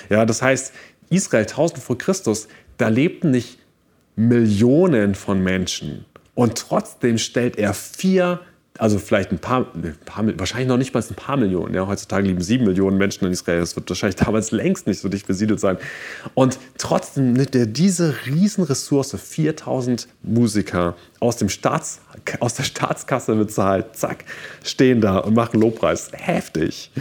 Ja, 0.09 0.25
das 0.25 0.41
heißt, 0.41 0.73
Israel 1.09 1.43
1000 1.43 1.79
vor 1.83 1.97
Christus, 1.97 2.47
da 2.77 2.87
lebten 2.87 3.31
nicht 3.31 3.59
Millionen 4.15 5.15
von 5.15 5.43
Menschen. 5.43 6.05
Und 6.35 6.57
trotzdem 6.57 7.17
stellt 7.17 7.57
er 7.57 7.73
vier 7.73 8.39
also 8.79 8.97
vielleicht 8.97 9.31
ein 9.31 9.37
paar, 9.37 9.67
ein 9.75 9.95
paar, 10.03 10.25
wahrscheinlich 10.39 10.67
noch 10.67 10.77
nicht 10.77 10.93
mal 10.93 11.03
ein 11.07 11.15
paar 11.15 11.37
Millionen. 11.37 11.75
Ja, 11.75 11.85
heutzutage 11.85 12.27
leben 12.27 12.41
sieben 12.41 12.65
Millionen 12.65 12.97
Menschen 12.97 13.25
in 13.25 13.31
Israel. 13.31 13.59
Das 13.59 13.75
wird 13.75 13.89
wahrscheinlich 13.89 14.15
damals 14.23 14.51
längst 14.51 14.87
nicht 14.87 14.99
so 14.99 15.09
dicht 15.09 15.27
besiedelt 15.27 15.59
sein. 15.59 15.77
Und 16.33 16.57
trotzdem 16.77 17.33
nimmt 17.33 17.55
er 17.55 17.65
diese 17.65 18.15
Riesenressource, 18.25 19.15
4000 19.15 20.07
Musiker 20.23 20.95
aus, 21.19 21.37
dem 21.37 21.49
Staats, 21.49 22.01
aus 22.39 22.55
der 22.55 22.63
Staatskasse 22.63 23.35
bezahlt, 23.35 23.95
zack, 23.95 24.25
stehen 24.63 25.01
da 25.01 25.19
und 25.19 25.35
machen 25.35 25.61
Lobpreis. 25.61 26.09
Heftig. 26.13 26.91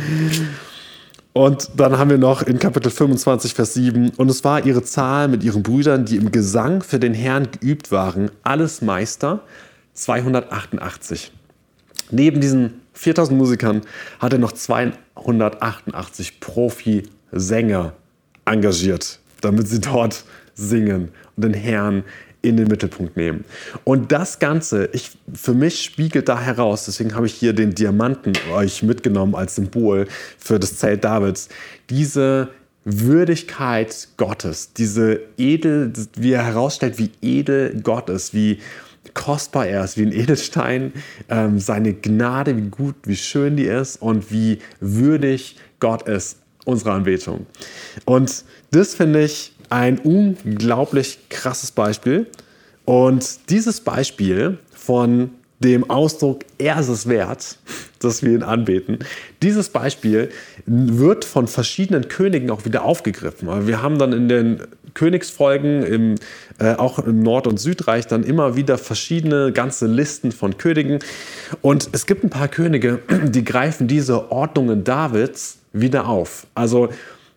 Und 1.33 1.71
dann 1.77 1.97
haben 1.97 2.11
wir 2.11 2.19
noch 2.19 2.43
in 2.43 2.59
Kapitel 2.59 2.91
25, 2.91 3.55
Vers 3.55 3.73
7, 3.75 4.11
und 4.17 4.31
es 4.31 4.45
war 4.45 4.67
ihre 4.67 4.83
Zahl 4.83 5.29
mit 5.29 5.43
ihren 5.43 5.63
Brüdern, 5.63 6.05
die 6.05 6.17
im 6.17 6.31
Gesang 6.31 6.83
für 6.83 6.99
den 6.99 7.15
Herrn 7.15 7.49
geübt 7.51 7.91
waren, 7.91 8.31
alles 8.43 8.83
Meister, 8.83 9.41
288. 9.95 11.33
Neben 12.11 12.41
diesen 12.43 12.83
4000 12.93 13.39
Musikern 13.39 13.81
hat 14.19 14.35
er 14.35 14.39
noch 14.39 14.53
288 14.53 16.41
Profi-Sänger 16.41 17.95
engagiert, 18.45 19.19
damit 19.41 19.69
sie 19.69 19.81
dort 19.81 20.25
singen 20.55 21.09
und 21.37 21.45
den 21.45 21.55
Herrn 21.55 22.05
in 22.43 22.57
den 22.57 22.67
Mittelpunkt 22.69 23.17
nehmen. 23.17 23.45
Und 23.85 24.13
das 24.13 24.39
Ganze, 24.39 24.87
ich, 24.93 25.13
für 25.33 25.55
mich 25.55 25.83
spiegelt 25.83 26.29
da 26.29 26.41
heraus, 26.41 26.85
deswegen 26.87 27.15
habe 27.15 27.27
ich 27.27 27.35
hier 27.35 27.53
den 27.53 27.75
Diamanten 27.75 28.33
euch 28.53 28.83
mitgenommen 28.83 29.35
als 29.35 29.55
Symbol 29.55 30.07
für 30.39 30.59
das 30.59 30.77
Zelt 30.77 31.05
Davids, 31.05 31.49
diese 31.89 32.49
Würdigkeit 32.85 34.09
Gottes, 34.17 34.73
diese 34.73 35.21
edel, 35.39 35.93
wie 36.17 36.33
er 36.33 36.45
herausstellt, 36.45 36.99
wie 36.99 37.11
edel 37.23 37.81
Gott 37.81 38.11
ist, 38.11 38.35
wie 38.35 38.59
kostbar 39.15 39.67
er 39.67 39.85
ist, 39.85 39.97
wie 39.97 40.03
ein 40.03 40.13
Edelstein, 40.13 40.93
ähm, 41.29 41.59
seine 41.59 41.95
Gnade, 41.95 42.57
wie 42.57 42.69
gut, 42.69 42.97
wie 43.05 43.17
schön 43.17 43.57
die 43.57 43.65
ist 43.65 44.01
und 44.03 44.33
wie 44.33 44.59
würdig 44.81 45.57
Gott 45.81 46.09
ist 46.09 46.39
unserer 46.65 46.95
Anbetung. 46.95 47.47
Und 48.05 48.45
das 48.71 48.95
finde 48.95 49.25
ich 49.25 49.53
ein 49.73 49.99
unglaublich 49.99 51.19
krasses 51.31 51.71
Beispiel. 51.71 52.27
Und 52.85 53.49
dieses 53.49 53.81
Beispiel 53.81 54.59
von 54.71 55.31
dem 55.61 55.89
Ausdruck, 55.89 56.41
er 56.59 56.79
ist 56.79 56.89
es 56.89 57.09
wert, 57.09 57.57
dass 58.01 58.23
wir 58.23 58.33
ihn 58.33 58.43
anbeten. 58.43 58.99
Dieses 59.41 59.71
Beispiel 59.71 60.29
wird 60.67 61.25
von 61.25 61.47
verschiedenen 61.47 62.09
Königen 62.09 62.51
auch 62.51 62.67
wieder 62.67 62.85
aufgegriffen. 62.85 63.67
Wir 63.67 63.81
haben 63.81 63.99
dann 63.99 64.13
in 64.13 64.29
den 64.29 64.61
Königsfolgen, 64.93 65.83
im, 65.85 66.15
äh, 66.59 66.75
auch 66.75 66.99
im 66.99 67.23
Nord- 67.23 67.47
und 67.47 67.59
Südreich, 67.59 68.07
dann 68.07 68.25
immer 68.25 68.57
wieder 68.57 68.77
verschiedene 68.77 69.53
ganze 69.53 69.87
Listen 69.87 70.33
von 70.33 70.59
Königen. 70.59 70.99
Und 71.63 71.89
es 71.93 72.05
gibt 72.05 72.25
ein 72.25 72.31
paar 72.31 72.49
Könige, 72.49 72.99
die 73.25 73.43
greifen 73.43 73.89
diese 73.89 74.31
Ordnungen 74.31 74.85
Davids 74.85 75.61
wieder 75.73 76.09
auf. 76.09 76.47
Also 76.55 76.91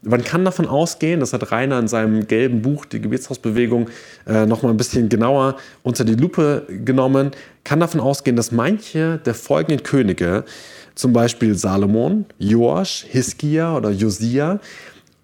man 0.05 0.23
kann 0.23 0.45
davon 0.45 0.67
ausgehen, 0.67 1.19
das 1.19 1.33
hat 1.33 1.51
Rainer 1.51 1.79
in 1.79 1.87
seinem 1.87 2.27
gelben 2.27 2.61
Buch, 2.61 2.85
die 2.85 3.01
Gebetshausbewegung, 3.01 3.89
äh, 4.27 4.45
nochmal 4.45 4.71
ein 4.71 4.77
bisschen 4.77 5.09
genauer 5.09 5.57
unter 5.83 6.05
die 6.05 6.15
Lupe 6.15 6.65
genommen, 6.67 7.31
kann 7.63 7.79
davon 7.79 7.99
ausgehen, 7.99 8.35
dass 8.35 8.51
manche 8.51 9.19
der 9.25 9.33
folgenden 9.33 9.83
Könige, 9.83 10.45
zum 10.93 11.11
Beispiel 11.11 11.55
Salomon, 11.55 12.25
Joasch, 12.37 13.05
Hiskia 13.09 13.75
oder 13.75 13.89
Josia, 13.89 14.59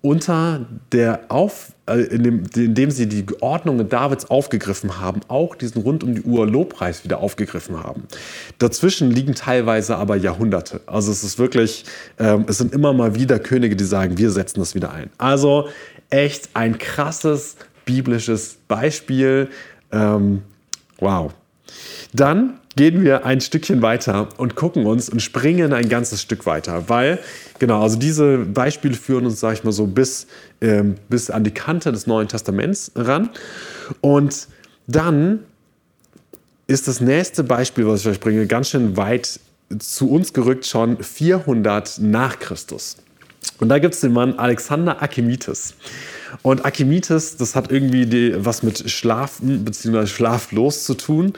unter 0.02 0.66
der 0.92 1.26
Auf, 1.30 1.74
äh, 1.86 2.02
indem, 2.02 2.44
indem 2.56 2.90
sie 2.90 3.08
die 3.08 3.26
Ordnungen 3.40 3.88
Davids 3.88 4.26
aufgegriffen 4.30 5.00
haben, 5.00 5.22
auch 5.28 5.56
diesen 5.56 5.84
rund 5.84 6.04
um 6.04 6.16
die 6.16 6.22
Uhr 6.24 6.48
Lobpreis 6.48 7.04
wieder 7.04 7.20
aufgegriffen 7.20 7.84
haben. 7.84 8.04
Dazwischen 8.58 9.12
liegen 9.12 9.36
teilweise 9.36 9.98
aber 9.98 10.16
Jahrhunderte. 10.16 10.82
Also 10.88 11.12
es 11.12 11.24
ist 11.24 11.38
wirklich, 11.38 11.86
ähm, 12.18 12.46
es 12.48 12.58
sind 12.58 12.74
immer 12.74 12.94
mal 12.94 13.16
wieder 13.16 13.38
Könige, 13.38 13.76
die 13.76 13.84
sagen, 13.84 14.18
wir 14.18 14.32
setzen 14.32 14.60
das 14.60 14.74
wieder 14.74 14.92
ein. 14.92 15.12
Also 15.20 15.70
echt 16.10 16.50
ein 16.56 16.80
krasses 16.80 17.58
biblisches 17.86 18.58
Beispiel. 18.68 19.50
Ähm, 19.92 20.42
wow. 20.98 21.32
Dann 22.14 22.60
gehen 22.76 23.04
wir 23.04 23.26
ein 23.26 23.42
Stückchen 23.42 23.82
weiter 23.82 24.30
und 24.38 24.56
gucken 24.56 24.86
uns 24.86 25.10
und 25.10 25.22
springen 25.22 25.74
ein 25.74 25.90
ganzes 25.90 26.22
Stück 26.22 26.46
weiter, 26.46 26.88
weil 26.88 27.20
genau, 27.60 27.82
also 27.82 27.98
diese 27.98 28.38
Beispiele 28.40 28.96
führen 28.96 29.26
uns, 29.26 29.40
sage 29.40 29.56
ich 29.56 29.64
mal 29.64 29.72
so, 29.72 29.88
bis, 29.88 30.28
ähm, 30.62 30.96
bis 31.10 31.30
an 31.30 31.44
die 31.44 31.52
Kante 31.52 31.92
des 31.92 32.08
Neuen 32.08 32.28
Testaments 32.28 32.92
ran. 32.96 33.30
Und 34.00 34.48
dann 34.88 35.40
ist 36.68 36.88
das 36.88 37.02
nächste 37.02 37.44
Beispiel, 37.44 37.86
was 37.86 38.02
ich 38.02 38.08
euch 38.08 38.20
bringe, 38.20 38.48
ganz 38.48 38.70
schön 38.70 38.96
weit 38.96 39.40
zu 39.80 40.10
uns 40.10 40.34
gerückt, 40.34 40.66
schon 40.66 41.02
400 41.02 42.00
nach 42.00 42.40
Christus. 42.40 42.98
Und 43.60 43.70
da 43.70 43.80
gibt 43.80 43.94
es 43.94 44.02
den 44.02 44.14
Mann 44.14 44.38
Alexander 44.40 45.02
Archimedes. 45.02 45.76
Und 46.42 46.64
Archimedes, 46.66 47.38
das 47.38 47.56
hat 47.56 47.72
irgendwie 47.72 48.06
die, 48.06 48.34
was 48.38 48.64
mit 48.64 48.90
Schlafen 48.90 49.66
bzw. 49.66 50.08
schlaflos 50.08 50.86
zu 50.86 50.94
tun. 50.94 51.34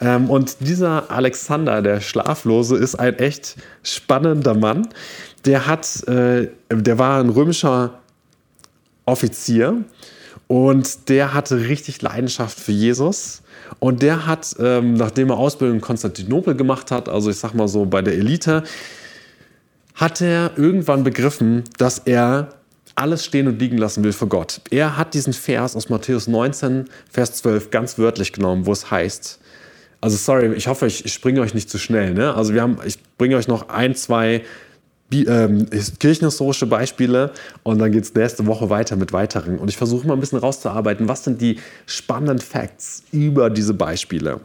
Ähm, 0.00 0.30
und 0.30 0.56
dieser 0.60 1.10
Alexander, 1.10 1.82
der 1.82 2.00
Schlaflose, 2.00 2.76
ist 2.76 2.94
ein 2.94 3.18
echt 3.18 3.56
spannender 3.82 4.54
Mann. 4.54 4.88
Der 5.44 5.66
hat, 5.66 6.06
äh, 6.08 6.48
der 6.70 6.98
war 6.98 7.20
ein 7.20 7.28
römischer 7.28 8.00
Offizier 9.04 9.84
und 10.46 11.08
der 11.08 11.34
hatte 11.34 11.68
richtig 11.68 12.02
Leidenschaft 12.02 12.58
für 12.58 12.72
Jesus. 12.72 13.42
Und 13.78 14.02
der 14.02 14.26
hat, 14.26 14.56
ähm, 14.58 14.94
nachdem 14.94 15.30
er 15.30 15.36
Ausbildung 15.36 15.76
in 15.76 15.80
Konstantinopel 15.80 16.54
gemacht 16.56 16.90
hat, 16.90 17.08
also 17.08 17.30
ich 17.30 17.36
sag 17.36 17.54
mal 17.54 17.68
so 17.68 17.84
bei 17.86 18.02
der 18.02 18.14
Elite, 18.14 18.64
hat 19.94 20.20
er 20.20 20.52
irgendwann 20.56 21.04
begriffen, 21.04 21.64
dass 21.78 21.98
er 21.98 22.48
alles 22.94 23.24
stehen 23.24 23.46
und 23.46 23.60
liegen 23.60 23.78
lassen 23.78 24.02
will 24.02 24.12
für 24.12 24.26
Gott. 24.26 24.60
Er 24.70 24.96
hat 24.96 25.14
diesen 25.14 25.32
Vers 25.32 25.76
aus 25.76 25.88
Matthäus 25.88 26.26
19, 26.26 26.86
Vers 27.10 27.34
12 27.34 27.70
ganz 27.70 27.98
wörtlich 27.98 28.32
genommen, 28.32 28.66
wo 28.66 28.72
es 28.72 28.90
heißt, 28.90 29.40
also 30.00 30.16
sorry, 30.16 30.52
ich 30.54 30.66
hoffe, 30.66 30.86
ich 30.86 31.12
springe 31.12 31.40
euch 31.40 31.54
nicht 31.54 31.68
zu 31.68 31.78
schnell. 31.78 32.14
Ne? 32.14 32.34
Also 32.34 32.54
wir 32.54 32.62
haben, 32.62 32.78
ich 32.84 32.98
bringe 33.18 33.36
euch 33.36 33.48
noch 33.48 33.68
ein, 33.68 33.94
zwei 33.94 34.42
ähm, 35.12 35.66
kirchenhistorische 35.98 36.66
Beispiele 36.66 37.32
und 37.62 37.78
dann 37.78 37.92
geht 37.92 38.04
es 38.04 38.14
nächste 38.14 38.46
Woche 38.46 38.70
weiter 38.70 38.96
mit 38.96 39.12
weiteren. 39.12 39.58
Und 39.58 39.68
ich 39.68 39.76
versuche 39.76 40.06
mal 40.06 40.14
ein 40.14 40.20
bisschen 40.20 40.38
rauszuarbeiten, 40.38 41.08
was 41.08 41.24
sind 41.24 41.40
die 41.40 41.58
spannenden 41.86 42.38
Facts 42.38 43.02
über 43.12 43.50
diese 43.50 43.74
Beispiele. 43.74 44.40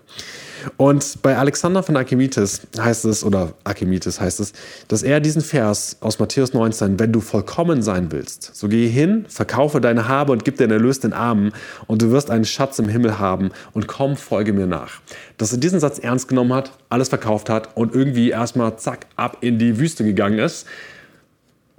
Und 0.78 1.22
bei 1.22 1.38
Alexander 1.38 1.84
von 1.84 1.98
Archimedes 1.98 2.62
heißt 2.78 3.06
es, 3.06 3.24
oder 3.24 3.54
Archimedes 3.64 4.20
heißt 4.20 4.40
es, 4.40 4.54
dass 4.88 5.04
er 5.04 5.20
diesen 5.20 5.42
Vers 5.42 5.98
aus 6.02 6.20
Matthäus 6.20 6.54
19, 6.54 7.00
wenn 7.00 7.12
du 7.12 7.22
vollkommen 7.22 7.82
sein 7.82 8.12
willst, 8.12 8.56
so 8.56 8.68
gehe 8.68 8.90
hin, 8.90 9.26
verkaufe 9.28 9.82
deine 9.82 10.08
Habe 10.08 10.32
und 10.32 10.46
gib 10.46 10.58
den 10.58 10.72
Erlös 10.72 11.00
den 11.00 11.14
Armen 11.14 11.52
und 11.88 12.02
du 12.02 12.12
wirst 12.12 12.30
einen 12.30 12.46
Schatz 12.46 12.80
im 12.80 12.90
Himmel 12.90 13.20
haben 13.20 13.52
und 13.74 13.88
komm, 13.88 14.18
folge 14.18 14.54
mir 14.54 14.68
nach. 14.68 15.02
Dass 15.38 15.52
er 15.52 15.58
diesen 15.58 15.80
Satz 15.80 16.00
ernst 16.00 16.28
genommen 16.28 16.54
hat, 16.54 16.72
alles 16.90 17.10
verkauft 17.10 17.50
hat 17.50 17.76
und 17.76 17.94
irgendwie 17.94 18.30
erstmal 18.30 18.78
zack 18.78 19.06
ab 19.16 19.38
in 19.42 19.60
die 19.60 19.80
Wüste 19.80 20.04
gegangen 20.04 20.40
ist 20.40 20.68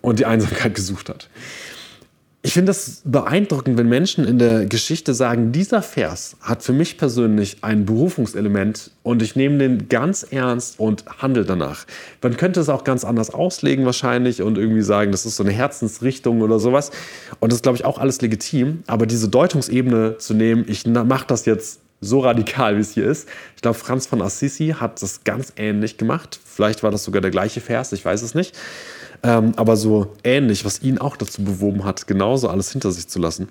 und 0.00 0.18
die 0.18 0.26
Einsamkeit 0.26 0.74
gesucht 0.74 1.08
hat. 1.08 1.28
Ich 2.46 2.52
finde 2.52 2.70
das 2.70 3.02
beeindruckend, 3.04 3.76
wenn 3.76 3.88
Menschen 3.88 4.24
in 4.24 4.38
der 4.38 4.66
Geschichte 4.66 5.14
sagen, 5.14 5.50
dieser 5.50 5.82
Vers 5.82 6.36
hat 6.40 6.62
für 6.62 6.72
mich 6.72 6.96
persönlich 6.96 7.56
ein 7.62 7.84
Berufungselement 7.84 8.92
und 9.02 9.20
ich 9.20 9.34
nehme 9.34 9.58
den 9.58 9.88
ganz 9.88 10.22
ernst 10.22 10.78
und 10.78 11.04
handle 11.18 11.44
danach. 11.44 11.86
Man 12.22 12.36
könnte 12.36 12.60
es 12.60 12.68
auch 12.68 12.84
ganz 12.84 13.02
anders 13.02 13.30
auslegen 13.34 13.84
wahrscheinlich 13.84 14.42
und 14.42 14.58
irgendwie 14.58 14.82
sagen, 14.82 15.10
das 15.10 15.26
ist 15.26 15.34
so 15.34 15.42
eine 15.42 15.50
Herzensrichtung 15.50 16.40
oder 16.40 16.60
sowas. 16.60 16.92
Und 17.40 17.50
das 17.50 17.56
ist, 17.56 17.62
glaube 17.64 17.78
ich, 17.78 17.84
auch 17.84 17.98
alles 17.98 18.20
legitim. 18.20 18.84
Aber 18.86 19.06
diese 19.06 19.28
Deutungsebene 19.28 20.18
zu 20.18 20.32
nehmen, 20.32 20.66
ich 20.68 20.86
mache 20.86 21.26
das 21.26 21.46
jetzt 21.46 21.80
so 22.00 22.20
radikal, 22.20 22.76
wie 22.76 22.80
es 22.80 22.92
hier 22.92 23.06
ist. 23.06 23.28
Ich 23.56 23.62
glaube, 23.62 23.78
Franz 23.78 24.06
von 24.06 24.22
Assisi 24.22 24.74
hat 24.78 25.02
das 25.02 25.24
ganz 25.24 25.52
ähnlich 25.56 25.96
gemacht. 25.96 26.38
Vielleicht 26.44 26.82
war 26.82 26.90
das 26.90 27.04
sogar 27.04 27.22
der 27.22 27.30
gleiche 27.30 27.60
Vers, 27.60 27.92
ich 27.92 28.04
weiß 28.04 28.22
es 28.22 28.34
nicht 28.34 28.54
ähm, 29.22 29.52
aber 29.56 29.76
so 29.76 30.14
ähnlich, 30.24 30.64
was 30.64 30.82
ihn 30.82 30.98
auch 30.98 31.16
dazu 31.16 31.42
bewoben 31.42 31.84
hat, 31.84 32.06
genauso 32.06 32.48
alles 32.48 32.72
hinter 32.72 32.92
sich 32.92 33.08
zu 33.08 33.18
lassen. 33.18 33.48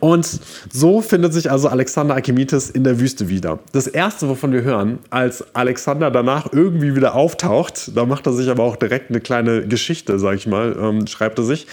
Und 0.00 0.40
so 0.72 1.00
findet 1.00 1.32
sich 1.32 1.50
also 1.50 1.68
Alexander 1.68 2.14
Archimedes 2.14 2.70
in 2.70 2.84
der 2.84 3.00
Wüste 3.00 3.28
wieder. 3.28 3.58
Das 3.72 3.86
erste, 3.86 4.28
wovon 4.28 4.52
wir 4.52 4.62
hören, 4.62 4.98
als 5.10 5.44
Alexander 5.54 6.10
danach 6.10 6.52
irgendwie 6.52 6.96
wieder 6.96 7.14
auftaucht, 7.14 7.92
da 7.94 8.04
macht 8.04 8.26
er 8.26 8.32
sich 8.32 8.48
aber 8.48 8.64
auch 8.64 8.76
direkt 8.76 9.10
eine 9.10 9.20
kleine 9.20 9.66
Geschichte, 9.66 10.18
sag 10.18 10.34
ich 10.34 10.46
mal, 10.46 10.76
ähm, 10.80 11.06
schreibt 11.06 11.38
er 11.38 11.44
sich. 11.44 11.66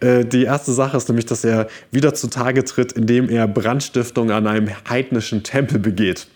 Äh, 0.00 0.24
die 0.24 0.44
erste 0.44 0.72
Sache 0.72 0.96
ist 0.96 1.08
nämlich, 1.08 1.26
dass 1.26 1.44
er 1.44 1.68
wieder 1.90 2.14
zutage 2.14 2.64
tritt, 2.64 2.92
indem 2.92 3.28
er 3.28 3.46
Brandstiftung 3.46 4.30
an 4.30 4.46
einem 4.46 4.68
heidnischen 4.88 5.42
Tempel 5.42 5.78
begeht. 5.78 6.26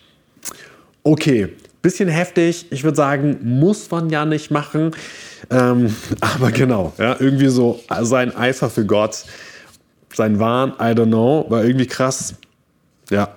Okay, 1.03 1.49
bisschen 1.81 2.09
heftig. 2.09 2.65
Ich 2.69 2.83
würde 2.83 2.97
sagen, 2.97 3.37
muss 3.41 3.89
man 3.89 4.09
ja 4.09 4.25
nicht 4.25 4.51
machen. 4.51 4.91
Ähm, 5.49 5.95
aber 6.19 6.51
genau, 6.51 6.93
ja, 6.97 7.15
irgendwie 7.19 7.47
so 7.47 7.79
sein 8.01 8.35
Eifer 8.35 8.69
für 8.69 8.85
Gott, 8.85 9.23
sein 10.17 10.39
Wahn, 10.39 10.73
I 10.79 10.93
don't 10.93 11.07
know, 11.07 11.45
war 11.49 11.63
irgendwie 11.63 11.87
krass. 11.87 12.33
Ja, 13.09 13.35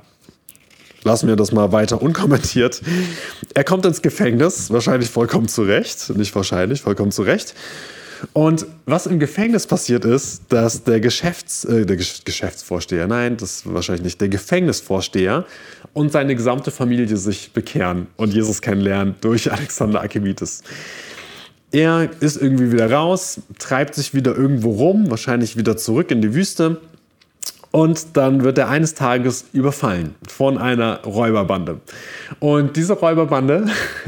lassen 1.05 1.29
wir 1.29 1.37
das 1.37 1.53
mal 1.53 1.71
weiter 1.71 2.03
unkommentiert. 2.03 2.83
Er 3.55 3.65
kommt 3.65 3.87
ins 3.87 4.03
Gefängnis, 4.03 4.71
wahrscheinlich 4.71 5.11
vollkommen 5.11 5.47
zu 5.47 5.63
Recht. 5.63 6.11
Nicht 6.17 6.35
wahrscheinlich, 6.35 6.81
vollkommen 6.83 7.13
zu 7.13 7.23
Recht. 7.23 7.55
Und 8.33 8.67
was 8.85 9.07
im 9.07 9.19
Gefängnis 9.19 9.67
passiert 9.67 10.05
ist, 10.05 10.43
dass 10.51 10.85
der, 10.85 11.01
Geschäfts-, 11.01 11.65
äh, 11.65 11.87
der 11.87 11.97
Geschäftsvorsteher, 11.97 13.07
nein, 13.07 13.37
das 13.37 13.63
wahrscheinlich 13.65 14.05
nicht, 14.05 14.21
der 14.21 14.29
Gefängnisvorsteher 14.29 15.47
und 15.95 16.13
seine 16.13 16.35
gesamte 16.35 16.71
Familie 16.71 17.17
sich 17.17 17.53
bekehren 17.53 18.09
und 18.17 18.35
Jesus 18.35 18.61
kennenlernen 18.61 19.15
durch 19.21 19.51
Alexander 19.53 20.01
Archimedes. 20.01 20.63
Er 21.73 22.11
ist 22.21 22.41
irgendwie 22.41 22.73
wieder 22.73 22.91
raus, 22.91 23.41
treibt 23.59 23.95
sich 23.95 24.15
wieder 24.15 24.37
irgendwo 24.37 24.73
rum, 24.73 25.11
wahrscheinlich 25.11 25.57
wieder 25.57 25.77
zurück 25.77 26.11
in 26.11 26.21
die 26.21 26.35
Wüste. 26.35 26.81
Und 27.71 28.17
dann 28.17 28.43
wird 28.43 28.59
er 28.59 28.69
eines 28.69 28.95
Tages 28.95 29.45
überfallen 29.53 30.17
von 30.27 30.59
einer 30.59 31.03
Räuberbande. 31.05 31.81
Und 32.41 32.77
diese 32.77 32.95
Räuberbande, 32.95 33.67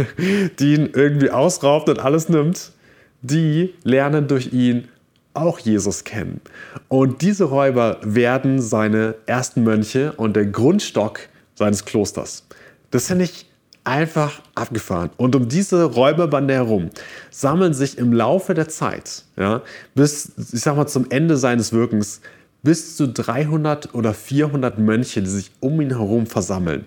die 0.59 0.75
ihn 0.75 0.90
irgendwie 0.92 1.31
ausraubt 1.31 1.88
und 1.88 2.01
alles 2.01 2.29
nimmt, 2.29 2.72
die 3.22 3.72
lernen 3.85 4.27
durch 4.27 4.53
ihn 4.53 4.88
auch 5.35 5.61
Jesus 5.61 6.03
kennen. 6.03 6.40
Und 6.88 7.22
diese 7.22 7.44
Räuber 7.44 7.98
werden 8.03 8.61
seine 8.61 9.14
ersten 9.27 9.62
Mönche 9.62 10.12
und 10.16 10.35
der 10.35 10.46
Grundstock 10.46 11.20
seines 11.55 11.85
Klosters. 11.85 12.44
Das 12.90 13.07
finde 13.07 13.25
ich 13.25 13.46
einfach 13.85 14.40
abgefahren. 14.55 15.11
Und 15.16 15.35
um 15.35 15.49
diese 15.49 15.85
Räuberbande 15.85 16.55
herum 16.55 16.90
sammeln 17.31 17.75
sich 17.75 17.99
im 17.99 18.12
Laufe 18.12 18.55
der 18.55 18.68
Zeit, 18.68 19.25
ja, 19.37 19.62
bis, 19.95 20.33
ich 20.53 20.61
sag 20.61 20.77
mal, 20.77 20.87
zum 20.87 21.07
Ende 21.11 21.37
seines 21.37 21.73
Wirkens, 21.73 22.21
bis 22.62 22.97
zu 22.97 23.09
300 23.09 23.95
oder 23.95 24.14
400 24.14 24.79
Mönche, 24.79 25.21
die 25.21 25.31
sich 25.31 25.51
um 25.61 25.81
ihn 25.81 25.90
herum 25.90 26.27
versammeln. 26.27 26.85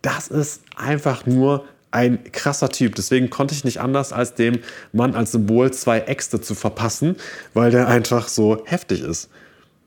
Das 0.00 0.28
ist 0.28 0.62
einfach 0.76 1.26
nur 1.26 1.64
ein 1.90 2.22
krasser 2.32 2.68
Typ. 2.70 2.94
Deswegen 2.94 3.30
konnte 3.30 3.54
ich 3.54 3.64
nicht 3.64 3.80
anders, 3.80 4.12
als 4.12 4.34
dem 4.34 4.60
Mann 4.92 5.14
als 5.14 5.32
Symbol 5.32 5.70
zwei 5.72 6.00
Äxte 6.00 6.40
zu 6.40 6.54
verpassen, 6.54 7.16
weil 7.54 7.70
der 7.70 7.88
einfach 7.88 8.28
so 8.28 8.62
heftig 8.64 9.02
ist. 9.02 9.28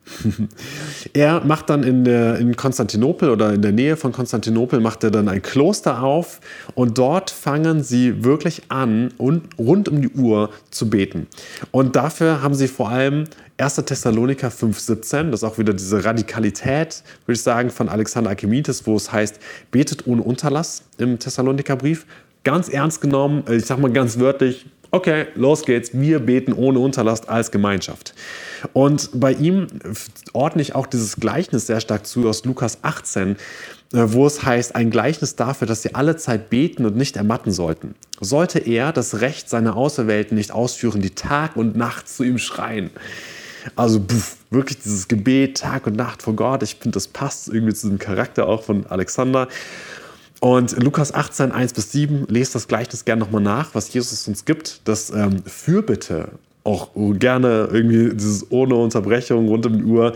er 1.13 1.43
macht 1.45 1.69
dann 1.69 1.83
in, 1.83 2.05
in 2.05 2.55
Konstantinopel 2.55 3.29
oder 3.29 3.53
in 3.53 3.61
der 3.61 3.71
Nähe 3.71 3.95
von 3.95 4.11
Konstantinopel 4.11 4.79
macht 4.79 5.03
er 5.03 5.11
dann 5.11 5.27
ein 5.27 5.41
Kloster 5.41 6.03
auf 6.03 6.41
und 6.73 6.97
dort 6.97 7.29
fangen 7.29 7.83
sie 7.83 8.23
wirklich 8.23 8.63
an 8.69 9.13
und 9.17 9.57
rund 9.57 9.89
um 9.89 10.01
die 10.01 10.09
Uhr 10.09 10.49
zu 10.69 10.89
beten. 10.89 11.27
Und 11.71 11.95
dafür 11.95 12.41
haben 12.41 12.55
sie 12.55 12.67
vor 12.67 12.89
allem 12.89 13.25
1. 13.57 13.75
Thessaloniker 13.75 14.49
5,17, 14.49 15.29
das 15.29 15.41
ist 15.41 15.43
auch 15.43 15.57
wieder 15.59 15.73
diese 15.73 16.03
Radikalität, 16.03 17.03
würde 17.25 17.35
ich 17.35 17.43
sagen, 17.43 17.69
von 17.69 17.89
Alexander 17.89 18.31
Archimedes, 18.31 18.87
wo 18.87 18.95
es 18.95 19.11
heißt, 19.11 19.39
betet 19.69 20.07
ohne 20.07 20.23
Unterlass 20.23 20.83
im 20.97 21.19
Thessalonikerbrief. 21.19 22.05
Ganz 22.43 22.69
ernst 22.69 23.01
genommen, 23.01 23.43
ich 23.51 23.65
sag 23.65 23.77
mal 23.77 23.91
ganz 23.91 24.17
wörtlich, 24.17 24.65
okay, 24.91 25.27
los 25.35 25.63
geht's, 25.63 25.91
wir 25.93 26.19
beten 26.19 26.53
ohne 26.53 26.79
Unterlass 26.79 27.27
als 27.27 27.51
Gemeinschaft. 27.51 28.13
Und 28.73 29.09
bei 29.13 29.33
ihm 29.33 29.67
ordne 30.33 30.61
ich 30.61 30.75
auch 30.75 30.85
dieses 30.85 31.15
Gleichnis 31.15 31.67
sehr 31.67 31.81
stark 31.81 32.05
zu 32.05 32.27
aus 32.27 32.45
Lukas 32.45 32.79
18, 32.83 33.31
äh, 33.31 33.35
wo 33.93 34.27
es 34.27 34.43
heißt, 34.43 34.75
ein 34.75 34.91
Gleichnis 34.91 35.35
dafür, 35.35 35.67
dass 35.67 35.81
sie 35.81 35.95
alle 35.95 36.17
Zeit 36.17 36.49
beten 36.49 36.85
und 36.85 36.95
nicht 36.95 37.17
ermatten 37.17 37.51
sollten. 37.51 37.95
Sollte 38.19 38.59
er 38.59 38.91
das 38.91 39.21
Recht 39.21 39.49
seiner 39.49 39.75
Auserwählten 39.75 40.35
nicht 40.35 40.51
ausführen, 40.51 41.01
die 41.01 41.15
Tag 41.15 41.55
und 41.55 41.75
Nacht 41.75 42.07
zu 42.07 42.23
ihm 42.23 42.37
schreien. 42.37 42.91
Also 43.75 43.99
puff, 43.99 44.37
wirklich 44.49 44.79
dieses 44.79 45.07
Gebet 45.07 45.57
Tag 45.57 45.87
und 45.87 45.95
Nacht 45.95 46.23
vor 46.23 46.35
Gott. 46.35 46.63
Ich 46.63 46.75
finde, 46.75 46.95
das 46.95 47.07
passt 47.07 47.47
irgendwie 47.47 47.73
zu 47.73 47.87
diesem 47.87 47.99
Charakter 47.99 48.47
auch 48.47 48.63
von 48.63 48.85
Alexander. 48.87 49.47
Und 50.41 50.83
Lukas 50.83 51.13
18, 51.13 51.51
1 51.51 51.73
bis 51.73 51.91
7, 51.91 52.25
lest 52.27 52.55
das 52.55 52.67
Gleichnis 52.67 53.05
gerne 53.05 53.19
nochmal 53.19 53.43
nach, 53.43 53.75
was 53.75 53.93
Jesus 53.93 54.27
uns 54.27 54.43
gibt. 54.43 54.81
Das 54.85 55.11
ähm, 55.11 55.43
Fürbitte, 55.45 56.29
auch 56.63 56.89
gerne 56.95 57.69
irgendwie 57.71 58.09
dieses 58.15 58.51
ohne 58.51 58.73
Unterbrechung 58.73 59.47
rund 59.47 59.67
um 59.67 59.77
die 59.77 59.83
Uhr. 59.83 60.13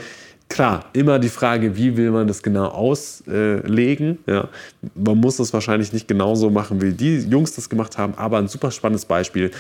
Klar, 0.50 0.86
immer 0.94 1.20
die 1.20 1.30
Frage, 1.30 1.78
wie 1.78 1.96
will 1.96 2.10
man 2.10 2.28
das 2.28 2.42
genau 2.42 2.66
auslegen. 2.70 4.18
Ja, 4.26 4.50
man 4.96 5.18
muss 5.20 5.38
das 5.38 5.54
wahrscheinlich 5.54 5.94
nicht 5.94 6.08
genauso 6.08 6.50
machen, 6.50 6.82
wie 6.82 6.94
die 6.94 7.20
Jungs 7.20 7.54
das 7.54 7.70
gemacht 7.70 8.00
haben, 8.00 8.16
aber 8.16 8.40
ein 8.40 8.48
super 8.48 8.72
spannendes 8.72 9.06
Beispiel, 9.06 9.52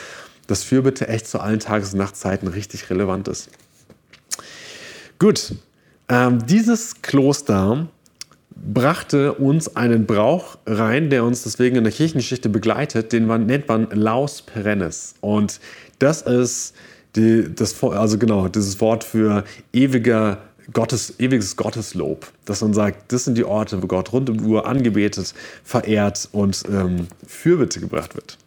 dass 0.47 0.63
Fürbitte 0.63 1.07
echt 1.07 1.27
zu 1.27 1.39
allen 1.39 1.59
Tages- 1.59 1.93
und 1.93 1.99
Nachtzeiten 1.99 2.47
richtig 2.47 2.89
relevant 2.89 3.27
ist. 3.27 3.49
Gut, 5.19 5.53
ähm, 6.09 6.43
dieses 6.47 7.03
Kloster 7.03 7.87
brachte 8.55 9.33
uns 9.33 9.75
einen 9.75 10.05
Brauch 10.05 10.57
rein, 10.65 11.09
der 11.09 11.23
uns 11.23 11.43
deswegen 11.43 11.75
in 11.75 11.83
der 11.83 11.93
Kirchengeschichte 11.93 12.49
begleitet, 12.49 13.11
den 13.11 13.25
man, 13.27 13.45
nennt 13.45 13.67
man 13.67 13.89
Laus 13.91 14.41
Perennis. 14.41 15.15
Und 15.21 15.59
das 15.99 16.21
ist 16.21 16.73
die, 17.15 17.53
das, 17.53 17.81
also 17.83 18.17
genau, 18.17 18.47
dieses 18.47 18.79
Wort 18.81 19.03
für 19.03 19.43
ewiger 19.73 20.39
Gottes, 20.73 21.19
ewiges 21.19 21.55
Gotteslob, 21.55 22.31
dass 22.45 22.61
man 22.61 22.73
sagt, 22.73 23.11
das 23.11 23.25
sind 23.25 23.37
die 23.37 23.43
Orte, 23.43 23.81
wo 23.81 23.87
Gott 23.87 24.11
rund 24.13 24.29
um 24.29 24.43
Uhr 24.45 24.65
angebetet, 24.65 25.33
verehrt 25.63 26.27
und 26.31 26.63
ähm, 26.69 27.07
Fürbitte 27.27 27.79
gebracht 27.79 28.15
wird. 28.15 28.37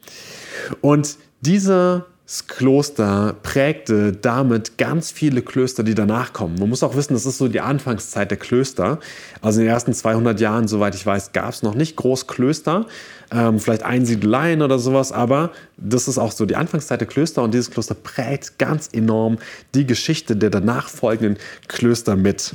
Und 0.80 1.16
diese 1.40 2.06
das 2.28 2.46
Kloster 2.46 3.36
prägte 3.42 4.12
damit 4.12 4.76
ganz 4.76 5.10
viele 5.10 5.40
Klöster, 5.40 5.82
die 5.82 5.94
danach 5.94 6.34
kommen. 6.34 6.56
Man 6.58 6.68
muss 6.68 6.82
auch 6.82 6.94
wissen, 6.94 7.14
das 7.14 7.24
ist 7.24 7.38
so 7.38 7.48
die 7.48 7.62
Anfangszeit 7.62 8.30
der 8.30 8.36
Klöster. 8.36 8.98
Also 9.40 9.60
in 9.60 9.64
den 9.64 9.72
ersten 9.72 9.94
200 9.94 10.38
Jahren, 10.38 10.68
soweit 10.68 10.94
ich 10.94 11.06
weiß, 11.06 11.32
gab 11.32 11.48
es 11.48 11.62
noch 11.62 11.74
nicht 11.74 11.96
groß 11.96 12.26
Klöster, 12.26 12.84
ähm, 13.32 13.58
vielleicht 13.58 13.82
Einsiedeleien 13.82 14.60
oder 14.60 14.78
sowas, 14.78 15.10
aber 15.10 15.52
das 15.78 16.06
ist 16.06 16.18
auch 16.18 16.32
so 16.32 16.44
die 16.44 16.54
Anfangszeit 16.54 17.00
der 17.00 17.08
Klöster 17.08 17.42
und 17.42 17.54
dieses 17.54 17.70
Kloster 17.70 17.94
prägt 17.94 18.58
ganz 18.58 18.90
enorm 18.92 19.38
die 19.74 19.86
Geschichte 19.86 20.36
der 20.36 20.50
danach 20.50 20.90
folgenden 20.90 21.38
Klöster 21.66 22.14
mit. 22.14 22.54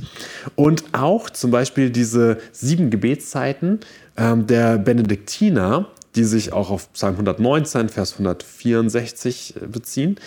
Und 0.54 0.84
auch 0.92 1.32
zum 1.32 1.50
Beispiel 1.50 1.90
diese 1.90 2.38
sieben 2.52 2.92
Gebetszeiten 2.92 3.80
ähm, 4.18 4.46
der 4.46 4.78
Benediktiner, 4.78 5.88
die 6.16 6.24
sich 6.24 6.54
auch 6.54 6.70
auf 6.70 6.92
Psalm 6.94 7.14
119, 7.14 7.90
Vers 7.90 8.14
164 8.14 9.56
beziehen. 9.72 10.18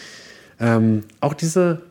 Ähm, 0.59 1.05
auch 1.21 1.35
diese 1.35 1.83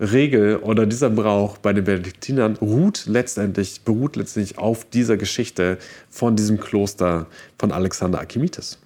Regel 0.00 0.56
oder 0.56 0.86
dieser 0.86 1.10
Brauch 1.10 1.58
bei 1.58 1.72
den 1.72 1.84
Benediktinern 1.84 2.56
ruht 2.56 3.04
letztendlich, 3.06 3.82
beruht 3.82 4.16
letztendlich 4.16 4.58
auf 4.58 4.84
dieser 4.84 5.16
Geschichte 5.16 5.78
von 6.10 6.34
diesem 6.34 6.58
Kloster 6.58 7.26
von 7.58 7.72
Alexander 7.72 8.18
Archimedes. 8.18 8.78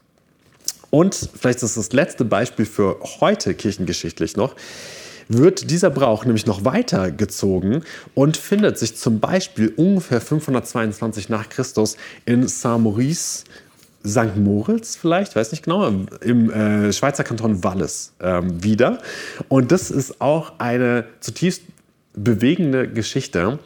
Und 0.91 1.15
vielleicht 1.15 1.63
ist 1.63 1.77
das 1.77 1.93
letzte 1.93 2.25
Beispiel 2.25 2.67
für 2.67 2.99
heute 3.21 3.55
kirchengeschichtlich 3.55 4.37
noch, 4.37 4.55
wird 5.29 5.71
dieser 5.71 5.91
Brauch 5.91 6.25
nämlich 6.25 6.47
noch 6.47 6.65
weitergezogen 6.65 7.83
und 8.15 8.37
findet 8.37 8.79
sich 8.79 8.97
zum 8.97 9.19
Beispiel 9.19 9.73
ungefähr 9.77 10.21
522 10.21 11.29
nach 11.29 11.49
Christus 11.49 11.97
in 12.27 12.47
Saint-Maurice 12.47 13.45
St. 14.07 14.37
Moritz 14.37 14.97
vielleicht, 14.97 15.37
weiß 15.37 15.51
nicht 15.51 15.65
genau, 15.65 15.91
im 16.21 16.51
äh, 16.51 16.93
Schweizer 16.93 17.25
Kanton 17.25 17.63
Wallis 17.65 18.15
ähm, 18.21 18.63
wieder. 18.63 18.99
Und 19.49 19.73
das 19.73 19.91
ist 19.91 20.21
auch 20.21 20.53
eine 20.59 21.05
zutiefst 21.21 21.63
bewegende 22.15 22.89
Geschichte. 22.89 23.59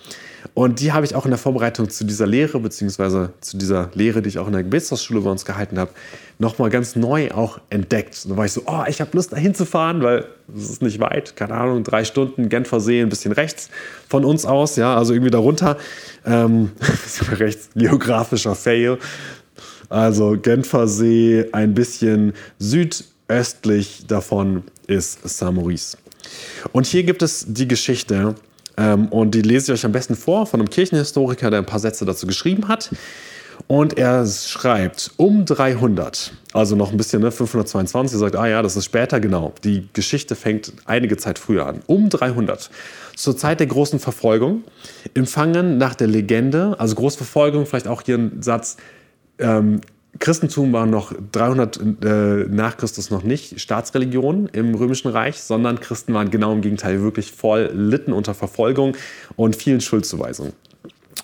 Und 0.54 0.80
die 0.80 0.92
habe 0.92 1.04
ich 1.04 1.14
auch 1.14 1.24
in 1.24 1.30
der 1.30 1.38
Vorbereitung 1.38 1.90
zu 1.90 2.04
dieser 2.04 2.26
Lehre, 2.26 2.58
beziehungsweise 2.60 3.32
zu 3.40 3.58
dieser 3.58 3.90
Lehre, 3.94 4.22
die 4.22 4.30
ich 4.30 4.38
auch 4.38 4.46
in 4.46 4.52
der 4.52 4.62
Gebetshausschule 4.62 5.20
bei 5.20 5.30
uns 5.30 5.44
gehalten 5.44 5.78
habe, 5.78 5.90
nochmal 6.38 6.70
ganz 6.70 6.96
neu 6.96 7.30
auch 7.32 7.60
entdeckt. 7.68 8.28
da 8.28 8.36
war 8.36 8.46
ich 8.46 8.52
so, 8.52 8.62
oh, 8.66 8.82
ich 8.88 9.00
habe 9.00 9.10
Lust, 9.12 9.32
da 9.32 9.36
hinzufahren, 9.36 10.02
weil 10.02 10.24
es 10.56 10.70
ist 10.70 10.82
nicht 10.82 10.98
weit, 10.98 11.36
keine 11.36 11.54
Ahnung, 11.54 11.84
drei 11.84 12.04
Stunden, 12.04 12.48
Genfersee, 12.48 13.02
ein 13.02 13.10
bisschen 13.10 13.32
rechts 13.32 13.68
von 14.08 14.24
uns 14.24 14.46
aus, 14.46 14.76
ja, 14.76 14.96
also 14.96 15.12
irgendwie 15.12 15.30
darunter. 15.30 15.76
Ähm, 16.24 16.72
rechts, 17.32 17.68
geografischer 17.74 18.54
Fail. 18.54 18.98
Also 19.90 20.38
Genfersee, 20.40 21.46
ein 21.52 21.74
bisschen 21.74 22.32
südöstlich 22.58 24.06
davon 24.06 24.62
ist 24.86 25.28
Saint-Maurice. 25.28 25.98
Und 26.72 26.86
hier 26.86 27.02
gibt 27.02 27.22
es 27.22 27.44
die 27.48 27.68
Geschichte, 27.68 28.34
ähm, 28.76 29.08
und 29.08 29.34
die 29.34 29.42
lese 29.42 29.72
ich 29.72 29.80
euch 29.80 29.84
am 29.84 29.92
besten 29.92 30.16
vor, 30.16 30.46
von 30.46 30.60
einem 30.60 30.70
Kirchenhistoriker, 30.70 31.50
der 31.50 31.58
ein 31.58 31.66
paar 31.66 31.80
Sätze 31.80 32.04
dazu 32.04 32.26
geschrieben 32.26 32.68
hat. 32.68 32.90
Und 33.66 33.98
er 33.98 34.26
schreibt, 34.26 35.10
um 35.18 35.44
300, 35.44 36.32
also 36.54 36.76
noch 36.76 36.90
ein 36.90 36.96
bisschen, 36.96 37.20
ne, 37.20 37.30
522, 37.30 38.18
sagt, 38.18 38.36
ah 38.36 38.48
ja, 38.48 38.62
das 38.62 38.76
ist 38.76 38.86
später, 38.86 39.20
genau. 39.20 39.52
Die 39.64 39.88
Geschichte 39.92 40.34
fängt 40.34 40.72
einige 40.86 41.18
Zeit 41.18 41.38
früher 41.38 41.66
an. 41.66 41.82
Um 41.86 42.08
300, 42.08 42.70
zur 43.16 43.36
Zeit 43.36 43.60
der 43.60 43.66
großen 43.66 43.98
Verfolgung, 43.98 44.64
empfangen 45.14 45.76
nach 45.76 45.94
der 45.94 46.06
Legende, 46.06 46.74
also 46.78 46.94
Großverfolgung, 46.94 47.66
vielleicht 47.66 47.86
auch 47.86 48.02
hier 48.02 48.16
ein 48.16 48.40
Satz, 48.40 48.78
ähm, 49.40 49.80
Christentum 50.18 50.72
war 50.72 50.86
noch 50.86 51.14
300 51.32 51.80
äh, 52.04 52.46
nach 52.48 52.76
Christus 52.76 53.10
noch 53.10 53.22
nicht 53.22 53.58
Staatsreligion 53.60 54.48
im 54.52 54.74
Römischen 54.74 55.10
Reich, 55.10 55.40
sondern 55.40 55.80
Christen 55.80 56.12
waren 56.12 56.30
genau 56.30 56.52
im 56.52 56.60
Gegenteil 56.60 57.00
wirklich 57.00 57.32
voll 57.32 57.70
litten 57.72 58.12
unter 58.12 58.34
Verfolgung 58.34 58.96
und 59.36 59.56
vielen 59.56 59.80
Schuldzuweisungen. 59.80 60.52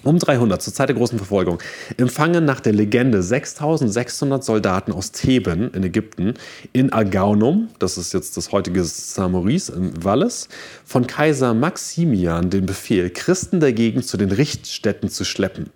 Um 0.02 0.18
300, 0.18 0.62
zur 0.62 0.72
Zeit 0.72 0.88
der 0.88 0.96
großen 0.96 1.18
Verfolgung, 1.18 1.59
empfangen 1.96 2.44
nach 2.44 2.61
der 2.61 2.72
Legende 2.72 3.22
6600 3.22 4.44
Soldaten 4.44 4.92
aus 4.92 5.11
Theben 5.11 5.72
in 5.72 5.83
Ägypten 5.83 6.35
in 6.72 6.92
Agaunum, 6.92 7.68
das 7.81 7.98
ist 7.98 8.14
jetzt 8.14 8.37
das 8.37 8.52
heutige 8.52 8.85
Samoris 8.85 9.68
in 9.68 10.05
Wallis, 10.05 10.48
von 10.85 11.07
Kaiser 11.07 11.55
Maximian 11.55 12.50
den 12.50 12.66
Befehl, 12.66 13.11
Christen 13.11 13.59
dagegen 13.59 14.02
zu 14.02 14.16
den 14.16 14.31
Richtstätten 14.31 15.09
zu 15.09 15.24
schleppen. 15.24 15.70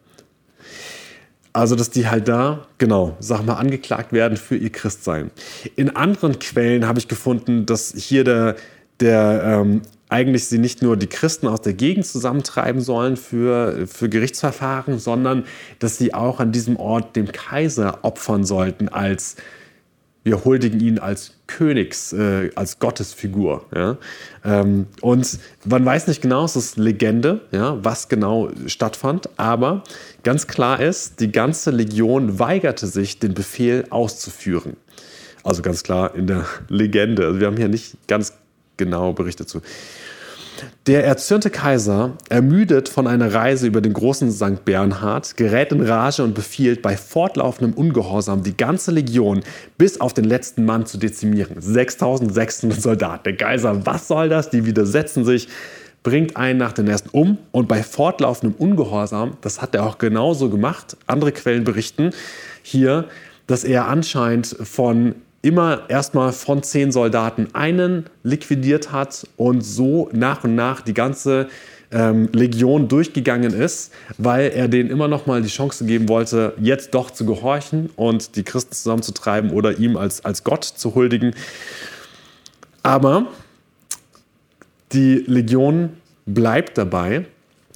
Also, 1.52 1.74
dass 1.74 1.90
die 1.90 2.08
halt 2.08 2.28
da, 2.28 2.66
genau, 2.78 3.16
sag 3.18 3.44
mal, 3.44 3.54
angeklagt 3.54 4.12
werden 4.12 4.36
für 4.36 4.56
ihr 4.56 4.70
Christsein. 4.70 5.32
In 5.74 5.96
anderen 5.96 6.38
Quellen 6.38 6.86
habe 6.86 7.00
ich 7.00 7.08
gefunden, 7.08 7.66
dass 7.66 7.92
hier 7.96 8.22
der, 8.22 8.56
der 9.00 9.42
ähm, 9.44 9.82
eigentlich 10.08 10.46
sie 10.46 10.58
nicht 10.58 10.82
nur 10.82 10.96
die 10.96 11.06
Christen 11.06 11.46
aus 11.46 11.62
der 11.62 11.72
Gegend 11.72 12.06
zusammentreiben 12.06 12.80
sollen 12.80 13.16
für, 13.16 13.86
für 13.86 14.08
Gerichtsverfahren, 14.08 14.98
sondern 14.98 15.44
dass 15.78 15.98
sie 15.98 16.14
auch 16.14 16.40
an 16.40 16.52
diesem 16.52 16.76
Ort 16.76 17.16
dem 17.16 17.30
Kaiser 17.32 18.00
opfern 18.02 18.44
sollten 18.44 18.88
als 18.88 19.36
wir 20.22 20.44
huldigen 20.44 20.80
ihn 20.80 20.98
als 20.98 21.32
Königs, 21.46 22.12
äh, 22.12 22.50
als 22.54 22.78
Gottesfigur. 22.78 23.64
Ja? 23.74 23.96
Ähm, 24.44 24.86
und 25.00 25.38
man 25.64 25.84
weiß 25.84 26.08
nicht 26.08 26.20
genau, 26.20 26.44
es 26.44 26.56
ist 26.56 26.76
Legende, 26.76 27.40
ja, 27.52 27.82
was 27.82 28.08
genau 28.08 28.50
stattfand, 28.66 29.30
aber 29.38 29.82
ganz 30.22 30.46
klar 30.46 30.80
ist, 30.80 31.20
die 31.20 31.32
ganze 31.32 31.70
Legion 31.70 32.38
weigerte 32.38 32.86
sich, 32.86 33.18
den 33.18 33.34
Befehl 33.34 33.86
auszuführen. 33.90 34.76
Also 35.42 35.62
ganz 35.62 35.82
klar 35.82 36.14
in 36.14 36.26
der 36.26 36.44
Legende. 36.68 37.26
Also 37.26 37.40
wir 37.40 37.46
haben 37.46 37.56
hier 37.56 37.68
nicht 37.68 37.96
ganz 38.06 38.34
genau 38.76 39.12
Berichte 39.12 39.46
zu. 39.46 39.62
Der 40.86 41.04
erzürnte 41.04 41.50
Kaiser, 41.50 42.12
ermüdet 42.28 42.88
von 42.88 43.06
einer 43.06 43.32
Reise 43.32 43.66
über 43.66 43.80
den 43.80 43.92
großen 43.92 44.30
St. 44.30 44.64
Bernhard, 44.64 45.36
gerät 45.36 45.72
in 45.72 45.82
Rage 45.82 46.24
und 46.24 46.34
befiehlt, 46.34 46.82
bei 46.82 46.96
fortlaufendem 46.96 47.74
Ungehorsam 47.74 48.42
die 48.42 48.56
ganze 48.56 48.90
Legion 48.90 49.42
bis 49.78 50.00
auf 50.00 50.14
den 50.14 50.24
letzten 50.24 50.64
Mann 50.64 50.86
zu 50.86 50.98
dezimieren. 50.98 51.56
6600 51.60 52.80
Soldaten. 52.80 53.24
Der 53.24 53.36
Kaiser, 53.36 53.86
was 53.86 54.08
soll 54.08 54.28
das? 54.28 54.50
Die 54.50 54.66
widersetzen 54.66 55.24
sich, 55.24 55.48
bringt 56.02 56.36
einen 56.36 56.58
nach 56.58 56.72
den 56.72 56.88
ersten 56.88 57.10
um 57.10 57.38
und 57.52 57.68
bei 57.68 57.82
fortlaufendem 57.82 58.58
Ungehorsam, 58.58 59.36
das 59.42 59.60
hat 59.60 59.74
er 59.74 59.84
auch 59.84 59.98
genauso 59.98 60.48
gemacht, 60.48 60.96
andere 61.06 61.32
Quellen 61.32 61.64
berichten 61.64 62.10
hier, 62.62 63.06
dass 63.46 63.64
er 63.64 63.88
anscheinend 63.88 64.46
von 64.62 65.14
immer 65.42 65.88
erstmal 65.88 66.32
von 66.32 66.62
zehn 66.62 66.92
Soldaten 66.92 67.48
einen 67.54 68.06
liquidiert 68.22 68.92
hat 68.92 69.26
und 69.36 69.62
so 69.62 70.10
nach 70.12 70.44
und 70.44 70.54
nach 70.54 70.82
die 70.82 70.94
ganze 70.94 71.48
ähm, 71.90 72.28
Legion 72.32 72.88
durchgegangen 72.88 73.52
ist, 73.52 73.92
weil 74.18 74.50
er 74.50 74.68
denen 74.68 74.90
immer 74.90 75.08
noch 75.08 75.26
mal 75.26 75.42
die 75.42 75.48
Chance 75.48 75.84
geben 75.86 76.08
wollte, 76.08 76.54
jetzt 76.60 76.94
doch 76.94 77.10
zu 77.10 77.24
gehorchen 77.24 77.90
und 77.96 78.36
die 78.36 78.42
Christen 78.42 78.72
zusammenzutreiben 78.72 79.50
oder 79.50 79.78
ihm 79.78 79.96
als, 79.96 80.24
als 80.24 80.44
Gott 80.44 80.64
zu 80.64 80.94
huldigen. 80.94 81.34
Aber 82.82 83.26
die 84.92 85.24
Legion 85.26 85.90
bleibt 86.26 86.78
dabei. 86.78 87.26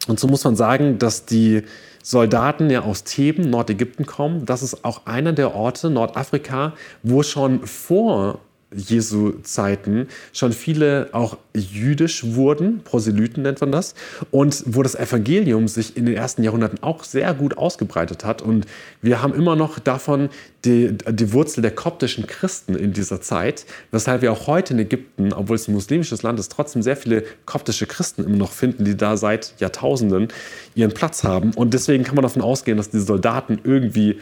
Und 0.06 0.20
so 0.20 0.28
muss 0.28 0.44
man 0.44 0.54
sagen, 0.54 0.98
dass 0.98 1.24
die 1.24 1.62
Soldaten 2.04 2.68
ja 2.68 2.82
aus 2.82 3.04
Theben, 3.04 3.48
Nordägypten 3.48 4.04
kommen. 4.04 4.44
Das 4.44 4.62
ist 4.62 4.84
auch 4.84 5.06
einer 5.06 5.32
der 5.32 5.54
Orte, 5.54 5.88
Nordafrika, 5.88 6.74
wo 7.02 7.22
schon 7.22 7.66
vor 7.66 8.40
Jesu 8.76 9.32
Zeiten 9.42 10.08
schon 10.32 10.52
viele 10.52 11.08
auch 11.12 11.38
jüdisch 11.54 12.24
wurden, 12.34 12.80
Proselyten 12.82 13.42
nennt 13.42 13.60
man 13.60 13.72
das, 13.72 13.94
und 14.30 14.62
wo 14.66 14.82
das 14.82 14.94
Evangelium 14.94 15.68
sich 15.68 15.96
in 15.96 16.06
den 16.06 16.16
ersten 16.16 16.42
Jahrhunderten 16.42 16.82
auch 16.82 17.04
sehr 17.04 17.32
gut 17.34 17.56
ausgebreitet 17.56 18.24
hat. 18.24 18.42
Und 18.42 18.66
wir 19.02 19.22
haben 19.22 19.34
immer 19.34 19.56
noch 19.56 19.78
davon 19.78 20.28
die, 20.64 20.96
die 21.10 21.32
Wurzel 21.32 21.62
der 21.62 21.70
koptischen 21.70 22.26
Christen 22.26 22.74
in 22.74 22.92
dieser 22.92 23.20
Zeit, 23.20 23.66
weshalb 23.90 24.22
wir 24.22 24.32
auch 24.32 24.46
heute 24.46 24.74
in 24.74 24.80
Ägypten, 24.80 25.32
obwohl 25.32 25.56
es 25.56 25.68
ein 25.68 25.74
muslimisches 25.74 26.22
Land 26.22 26.38
ist, 26.40 26.50
trotzdem 26.50 26.82
sehr 26.82 26.96
viele 26.96 27.24
koptische 27.46 27.86
Christen 27.86 28.24
immer 28.24 28.36
noch 28.36 28.52
finden, 28.52 28.84
die 28.84 28.96
da 28.96 29.16
seit 29.16 29.54
Jahrtausenden 29.58 30.28
ihren 30.74 30.92
Platz 30.92 31.24
haben. 31.24 31.52
Und 31.54 31.74
deswegen 31.74 32.04
kann 32.04 32.14
man 32.14 32.22
davon 32.22 32.42
ausgehen, 32.42 32.76
dass 32.76 32.90
diese 32.90 33.04
Soldaten 33.04 33.60
irgendwie 33.62 34.18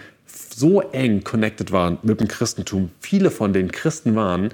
so 0.54 0.80
eng 0.80 1.24
connected 1.24 1.72
waren 1.72 1.98
mit 2.02 2.20
dem 2.20 2.28
Christentum, 2.28 2.90
viele 3.00 3.30
von 3.30 3.52
den 3.52 3.72
Christen 3.72 4.14
waren, 4.14 4.50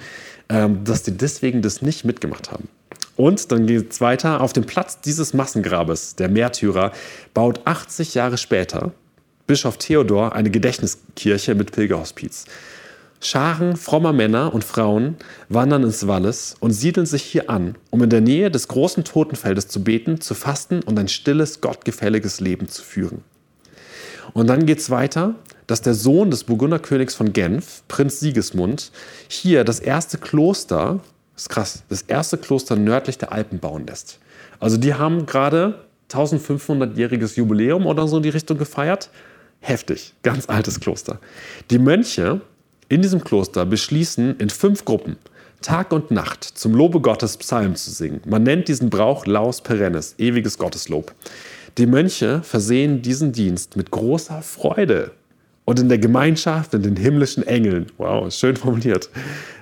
ähm, 0.48 0.84
dass 0.84 1.02
die 1.02 1.16
deswegen 1.16 1.62
das 1.62 1.82
nicht 1.82 2.04
mitgemacht 2.04 2.50
haben. 2.50 2.68
Und 3.16 3.50
dann 3.50 3.66
geht 3.66 3.92
es 3.92 4.00
weiter. 4.00 4.40
Auf 4.40 4.52
dem 4.52 4.64
Platz 4.64 5.00
dieses 5.00 5.34
Massengrabes, 5.34 6.14
der 6.14 6.28
Märtyrer, 6.28 6.92
baut 7.34 7.60
80 7.64 8.14
Jahre 8.14 8.38
später 8.38 8.92
Bischof 9.48 9.78
Theodor 9.78 10.34
eine 10.34 10.50
Gedächtniskirche 10.50 11.54
mit 11.54 11.72
Pilgerhospiz. 11.72 12.44
Scharen 13.20 13.76
frommer 13.76 14.12
Männer 14.12 14.54
und 14.54 14.62
Frauen 14.62 15.16
wandern 15.48 15.82
ins 15.82 16.06
Wallis 16.06 16.54
und 16.60 16.70
siedeln 16.70 17.06
sich 17.06 17.22
hier 17.22 17.50
an, 17.50 17.74
um 17.90 18.02
in 18.04 18.10
der 18.10 18.20
Nähe 18.20 18.50
des 18.50 18.68
großen 18.68 19.02
Totenfeldes 19.02 19.66
zu 19.66 19.82
beten, 19.82 20.20
zu 20.20 20.34
fasten 20.34 20.82
und 20.82 20.98
ein 20.98 21.08
stilles, 21.08 21.60
gottgefälliges 21.60 22.40
Leben 22.40 22.68
zu 22.68 22.82
führen. 22.84 23.24
Und 24.34 24.46
dann 24.46 24.66
geht 24.66 24.78
es 24.78 24.90
weiter 24.90 25.34
dass 25.68 25.83
der 25.83 25.94
Sohn 25.94 26.33
des 26.33 26.42
Burgunderkönigs 26.44 27.14
von 27.14 27.33
Genf, 27.33 27.85
Prinz 27.87 28.18
Sigismund, 28.18 28.90
hier 29.28 29.62
das 29.62 29.78
erste 29.78 30.18
Kloster, 30.18 30.98
das 31.35 31.44
ist 31.44 31.48
krass, 31.50 31.83
das 31.88 32.02
erste 32.02 32.38
Kloster 32.38 32.74
nördlich 32.74 33.18
der 33.18 33.31
Alpen 33.31 33.61
bauen 33.61 33.87
lässt. 33.87 34.18
Also 34.59 34.76
die 34.76 34.94
haben 34.94 35.26
gerade 35.26 35.85
1500-jähriges 36.11 37.37
Jubiläum 37.37 37.87
oder 37.87 38.09
so 38.09 38.16
in 38.16 38.22
die 38.24 38.31
Richtung 38.31 38.59
gefeiert. 38.59 39.11
Heftig, 39.61 40.14
ganz 40.22 40.48
altes 40.48 40.81
Kloster. 40.81 41.20
Die 41.70 41.78
Mönche 41.78 42.40
in 42.88 43.02
diesem 43.02 43.22
Kloster 43.22 43.66
beschließen 43.66 44.37
in 44.38 44.50
fünf 44.50 44.85
Gruppen 44.85 45.16
Tag 45.61 45.92
und 45.92 46.11
Nacht 46.11 46.44
zum 46.44 46.72
Lobe 46.72 47.00
Gottes 47.00 47.37
Psalmen 47.37 47.76
zu 47.76 47.90
singen. 47.90 48.22
Man 48.24 48.44
nennt 48.44 48.68
diesen 48.68 48.90
Brauch 48.90 49.26
Laus 49.26 49.61
Perennis, 49.61 50.14
ewiges 50.16 50.57
Gotteslob. 50.57 51.12
Die 51.76 51.87
Mönche 51.87 52.42
versehen 52.42 53.02
diesen 53.02 53.33
Dienst 53.33 53.76
mit 53.76 53.90
großer 53.90 54.40
Freude 54.42 55.11
und 55.68 55.78
in 55.78 55.90
der 55.90 55.98
Gemeinschaft 55.98 56.72
in 56.72 56.83
den 56.83 56.96
himmlischen 56.96 57.46
Engeln, 57.46 57.88
wow, 57.98 58.33
schön 58.33 58.57
formuliert, 58.57 59.11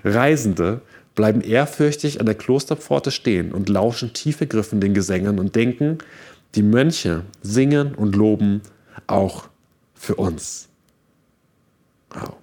Reisende 0.05 0.81
bleiben 1.17 1.41
ehrfürchtig 1.41 2.21
an 2.21 2.27
der 2.27 2.37
Klosterpforte 2.37 3.11
stehen 3.11 3.51
und 3.51 3.69
lauschen 3.69 4.13
tiefe 4.13 4.47
Griffen 4.47 4.81
den 4.81 4.95
Gesängen 4.95 5.41
und 5.41 5.57
denken, 5.57 5.99
die 6.55 6.63
Mönche 6.63 7.23
singen 7.43 7.97
und 7.97 8.15
loben 8.15 8.61
auch 9.09 9.49
für 9.97 10.15
uns. 10.15 10.69
Wow. 12.11 12.35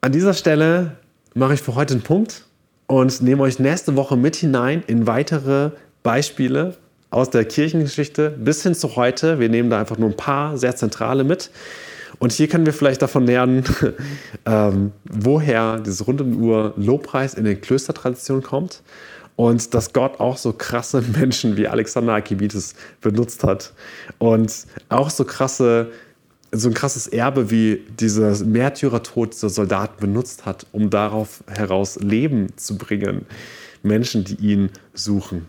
An 0.00 0.12
dieser 0.12 0.32
Stelle 0.32 0.96
mache 1.34 1.52
ich 1.52 1.60
für 1.60 1.74
heute 1.74 1.92
einen 1.92 2.02
Punkt 2.02 2.46
und 2.86 3.20
nehme 3.20 3.42
euch 3.42 3.58
nächste 3.58 3.96
Woche 3.96 4.16
mit 4.16 4.34
hinein 4.34 4.82
in 4.86 5.06
weitere 5.06 5.72
Beispiele 6.02 6.78
aus 7.10 7.30
der 7.30 7.44
Kirchengeschichte 7.44 8.30
bis 8.30 8.62
hin 8.62 8.74
zu 8.74 8.96
heute. 8.96 9.38
Wir 9.38 9.48
nehmen 9.48 9.70
da 9.70 9.80
einfach 9.80 9.98
nur 9.98 10.10
ein 10.10 10.16
paar 10.16 10.58
sehr 10.58 10.76
zentrale 10.76 11.24
mit. 11.24 11.50
Und 12.18 12.32
hier 12.32 12.48
können 12.48 12.66
wir 12.66 12.72
vielleicht 12.72 13.02
davon 13.02 13.26
lernen, 13.26 13.64
ähm, 14.46 14.92
woher 15.04 15.78
dieses 15.78 16.06
rund 16.06 16.20
um 16.20 16.42
Uhr 16.42 16.74
Lobpreis 16.76 17.34
in 17.34 17.44
den 17.44 17.60
Klöstertraditionen 17.60 18.42
kommt 18.42 18.82
und 19.36 19.72
dass 19.72 19.92
Gott 19.92 20.18
auch 20.18 20.36
so 20.36 20.52
krasse 20.52 21.02
Menschen 21.16 21.56
wie 21.56 21.68
Alexander 21.68 22.14
Archimedes 22.14 22.74
benutzt 23.00 23.44
hat 23.44 23.72
und 24.18 24.52
auch 24.88 25.10
so 25.10 25.24
krasse 25.24 25.90
so 26.50 26.68
ein 26.68 26.74
krasses 26.74 27.06
Erbe 27.06 27.50
wie 27.50 27.84
dieser 28.00 28.42
Märtyrertod 28.42 29.34
dieser 29.34 29.50
Soldaten 29.50 30.00
benutzt 30.00 30.46
hat, 30.46 30.66
um 30.72 30.88
darauf 30.88 31.44
heraus 31.46 31.98
Leben 32.00 32.56
zu 32.56 32.78
bringen. 32.78 33.26
Menschen, 33.82 34.24
die 34.24 34.36
ihn 34.36 34.70
suchen. 34.94 35.46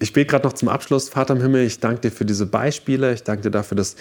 Ich 0.00 0.12
bete 0.12 0.26
gerade 0.26 0.46
noch 0.46 0.54
zum 0.54 0.68
Abschluss, 0.68 1.08
Vater 1.08 1.34
im 1.34 1.40
Himmel, 1.40 1.64
ich 1.64 1.78
danke 1.78 2.02
dir 2.02 2.10
für 2.10 2.24
diese 2.24 2.46
Beispiele. 2.46 3.14
Ich 3.14 3.22
danke 3.22 3.42
dir 3.42 3.50
dafür, 3.50 3.76
dass 3.76 3.96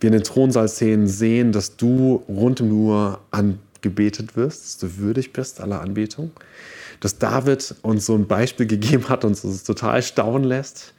wir 0.00 0.08
in 0.08 0.12
den 0.12 0.24
Thronsaal-Szenen 0.24 1.06
sehen, 1.06 1.52
dass 1.52 1.76
du 1.76 2.24
rund 2.28 2.60
um 2.60 2.72
Uhr 2.72 3.20
angebetet 3.30 4.36
wirst, 4.36 4.64
dass 4.64 4.78
du 4.78 4.98
würdig 4.98 5.32
bist 5.32 5.60
aller 5.60 5.80
Anbetung. 5.80 6.32
Dass 7.00 7.18
David 7.18 7.76
uns 7.82 8.06
so 8.06 8.14
ein 8.14 8.26
Beispiel 8.26 8.66
gegeben 8.66 9.08
hat 9.08 9.24
und 9.24 9.42
uns 9.44 9.62
total 9.62 10.02
staunen 10.02 10.44
lässt 10.44 10.94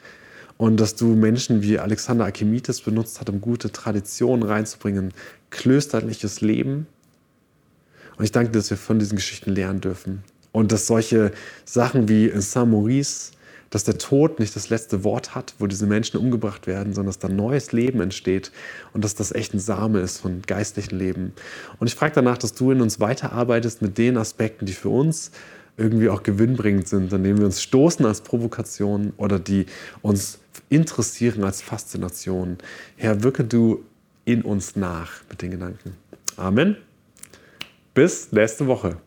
und 0.58 0.80
dass 0.80 0.96
du 0.96 1.08
Menschen 1.08 1.62
wie 1.62 1.78
Alexander 1.78 2.26
Archimedes 2.26 2.82
benutzt 2.82 3.20
hast, 3.20 3.30
um 3.30 3.42
gute 3.42 3.72
Traditionen 3.72 4.44
reinzubringen, 4.44 5.14
klösterliches 5.50 6.42
Leben. 6.42 6.88
Und 8.18 8.26
ich 8.26 8.32
danke 8.32 8.52
dir, 8.52 8.60
dass 8.60 8.70
wir 8.70 8.78
von 8.78 8.98
diesen 8.98 9.18
Geschichten 9.18 9.52
lernen 9.52 9.82
dürfen. 9.82 10.24
Und 10.52 10.72
dass 10.72 10.88
solche 10.88 11.32
Sachen 11.66 12.10
wie 12.10 12.28
in 12.28 12.42
Saint-Maurice, 12.42 13.34
dass 13.70 13.84
der 13.84 13.98
Tod 13.98 14.40
nicht 14.40 14.56
das 14.56 14.70
letzte 14.70 15.04
Wort 15.04 15.36
hat, 15.36 15.54
wo 15.60 15.68
diese 15.68 15.88
Menschen 15.88 16.18
umgebracht 16.18 16.68
werden, 16.68 16.94
sondern 16.94 17.08
dass 17.08 17.20
da 17.20 17.30
neues 17.30 17.72
Leben 17.72 18.02
entsteht 18.02 18.52
und 18.94 19.04
dass 19.04 19.16
das 19.16 19.32
echt 19.32 19.54
ein 19.54 19.60
Same 19.60 20.00
ist 20.00 20.20
von 20.20 20.42
geistlichen 20.42 20.98
Leben. 20.98 21.34
Und 21.80 21.88
ich 21.88 21.96
frage 21.96 22.14
danach, 22.16 22.38
dass 22.38 22.54
du 22.54 22.72
in 22.72 22.82
uns 22.82 23.00
weiterarbeitest 23.00 23.82
mit 23.82 23.98
den 23.98 24.18
Aspekten, 24.18 24.66
die 24.66 24.74
für 24.74 24.90
uns 24.90 25.32
irgendwie 25.78 26.10
auch 26.10 26.24
gewinnbringend 26.24 26.88
sind, 26.88 27.14
an 27.14 27.24
denen 27.24 27.38
wir 27.38 27.46
uns 27.46 27.62
stoßen 27.62 28.06
als 28.06 28.22
Provokation 28.22 29.14
oder 29.18 29.40
die 29.40 29.68
uns 30.02 30.40
interessieren 30.70 31.44
als 31.44 31.62
Faszination. 31.62 32.58
Herr, 32.96 33.24
wirke 33.24 33.44
du 33.44 33.84
in 34.26 34.42
uns 34.42 34.76
nach 34.76 35.22
mit 35.30 35.42
den 35.42 35.52
Gedanken. 35.52 35.96
Amen. 36.36 36.78
Bis 37.94 38.32
nächste 38.32 38.68
Woche. 38.68 38.98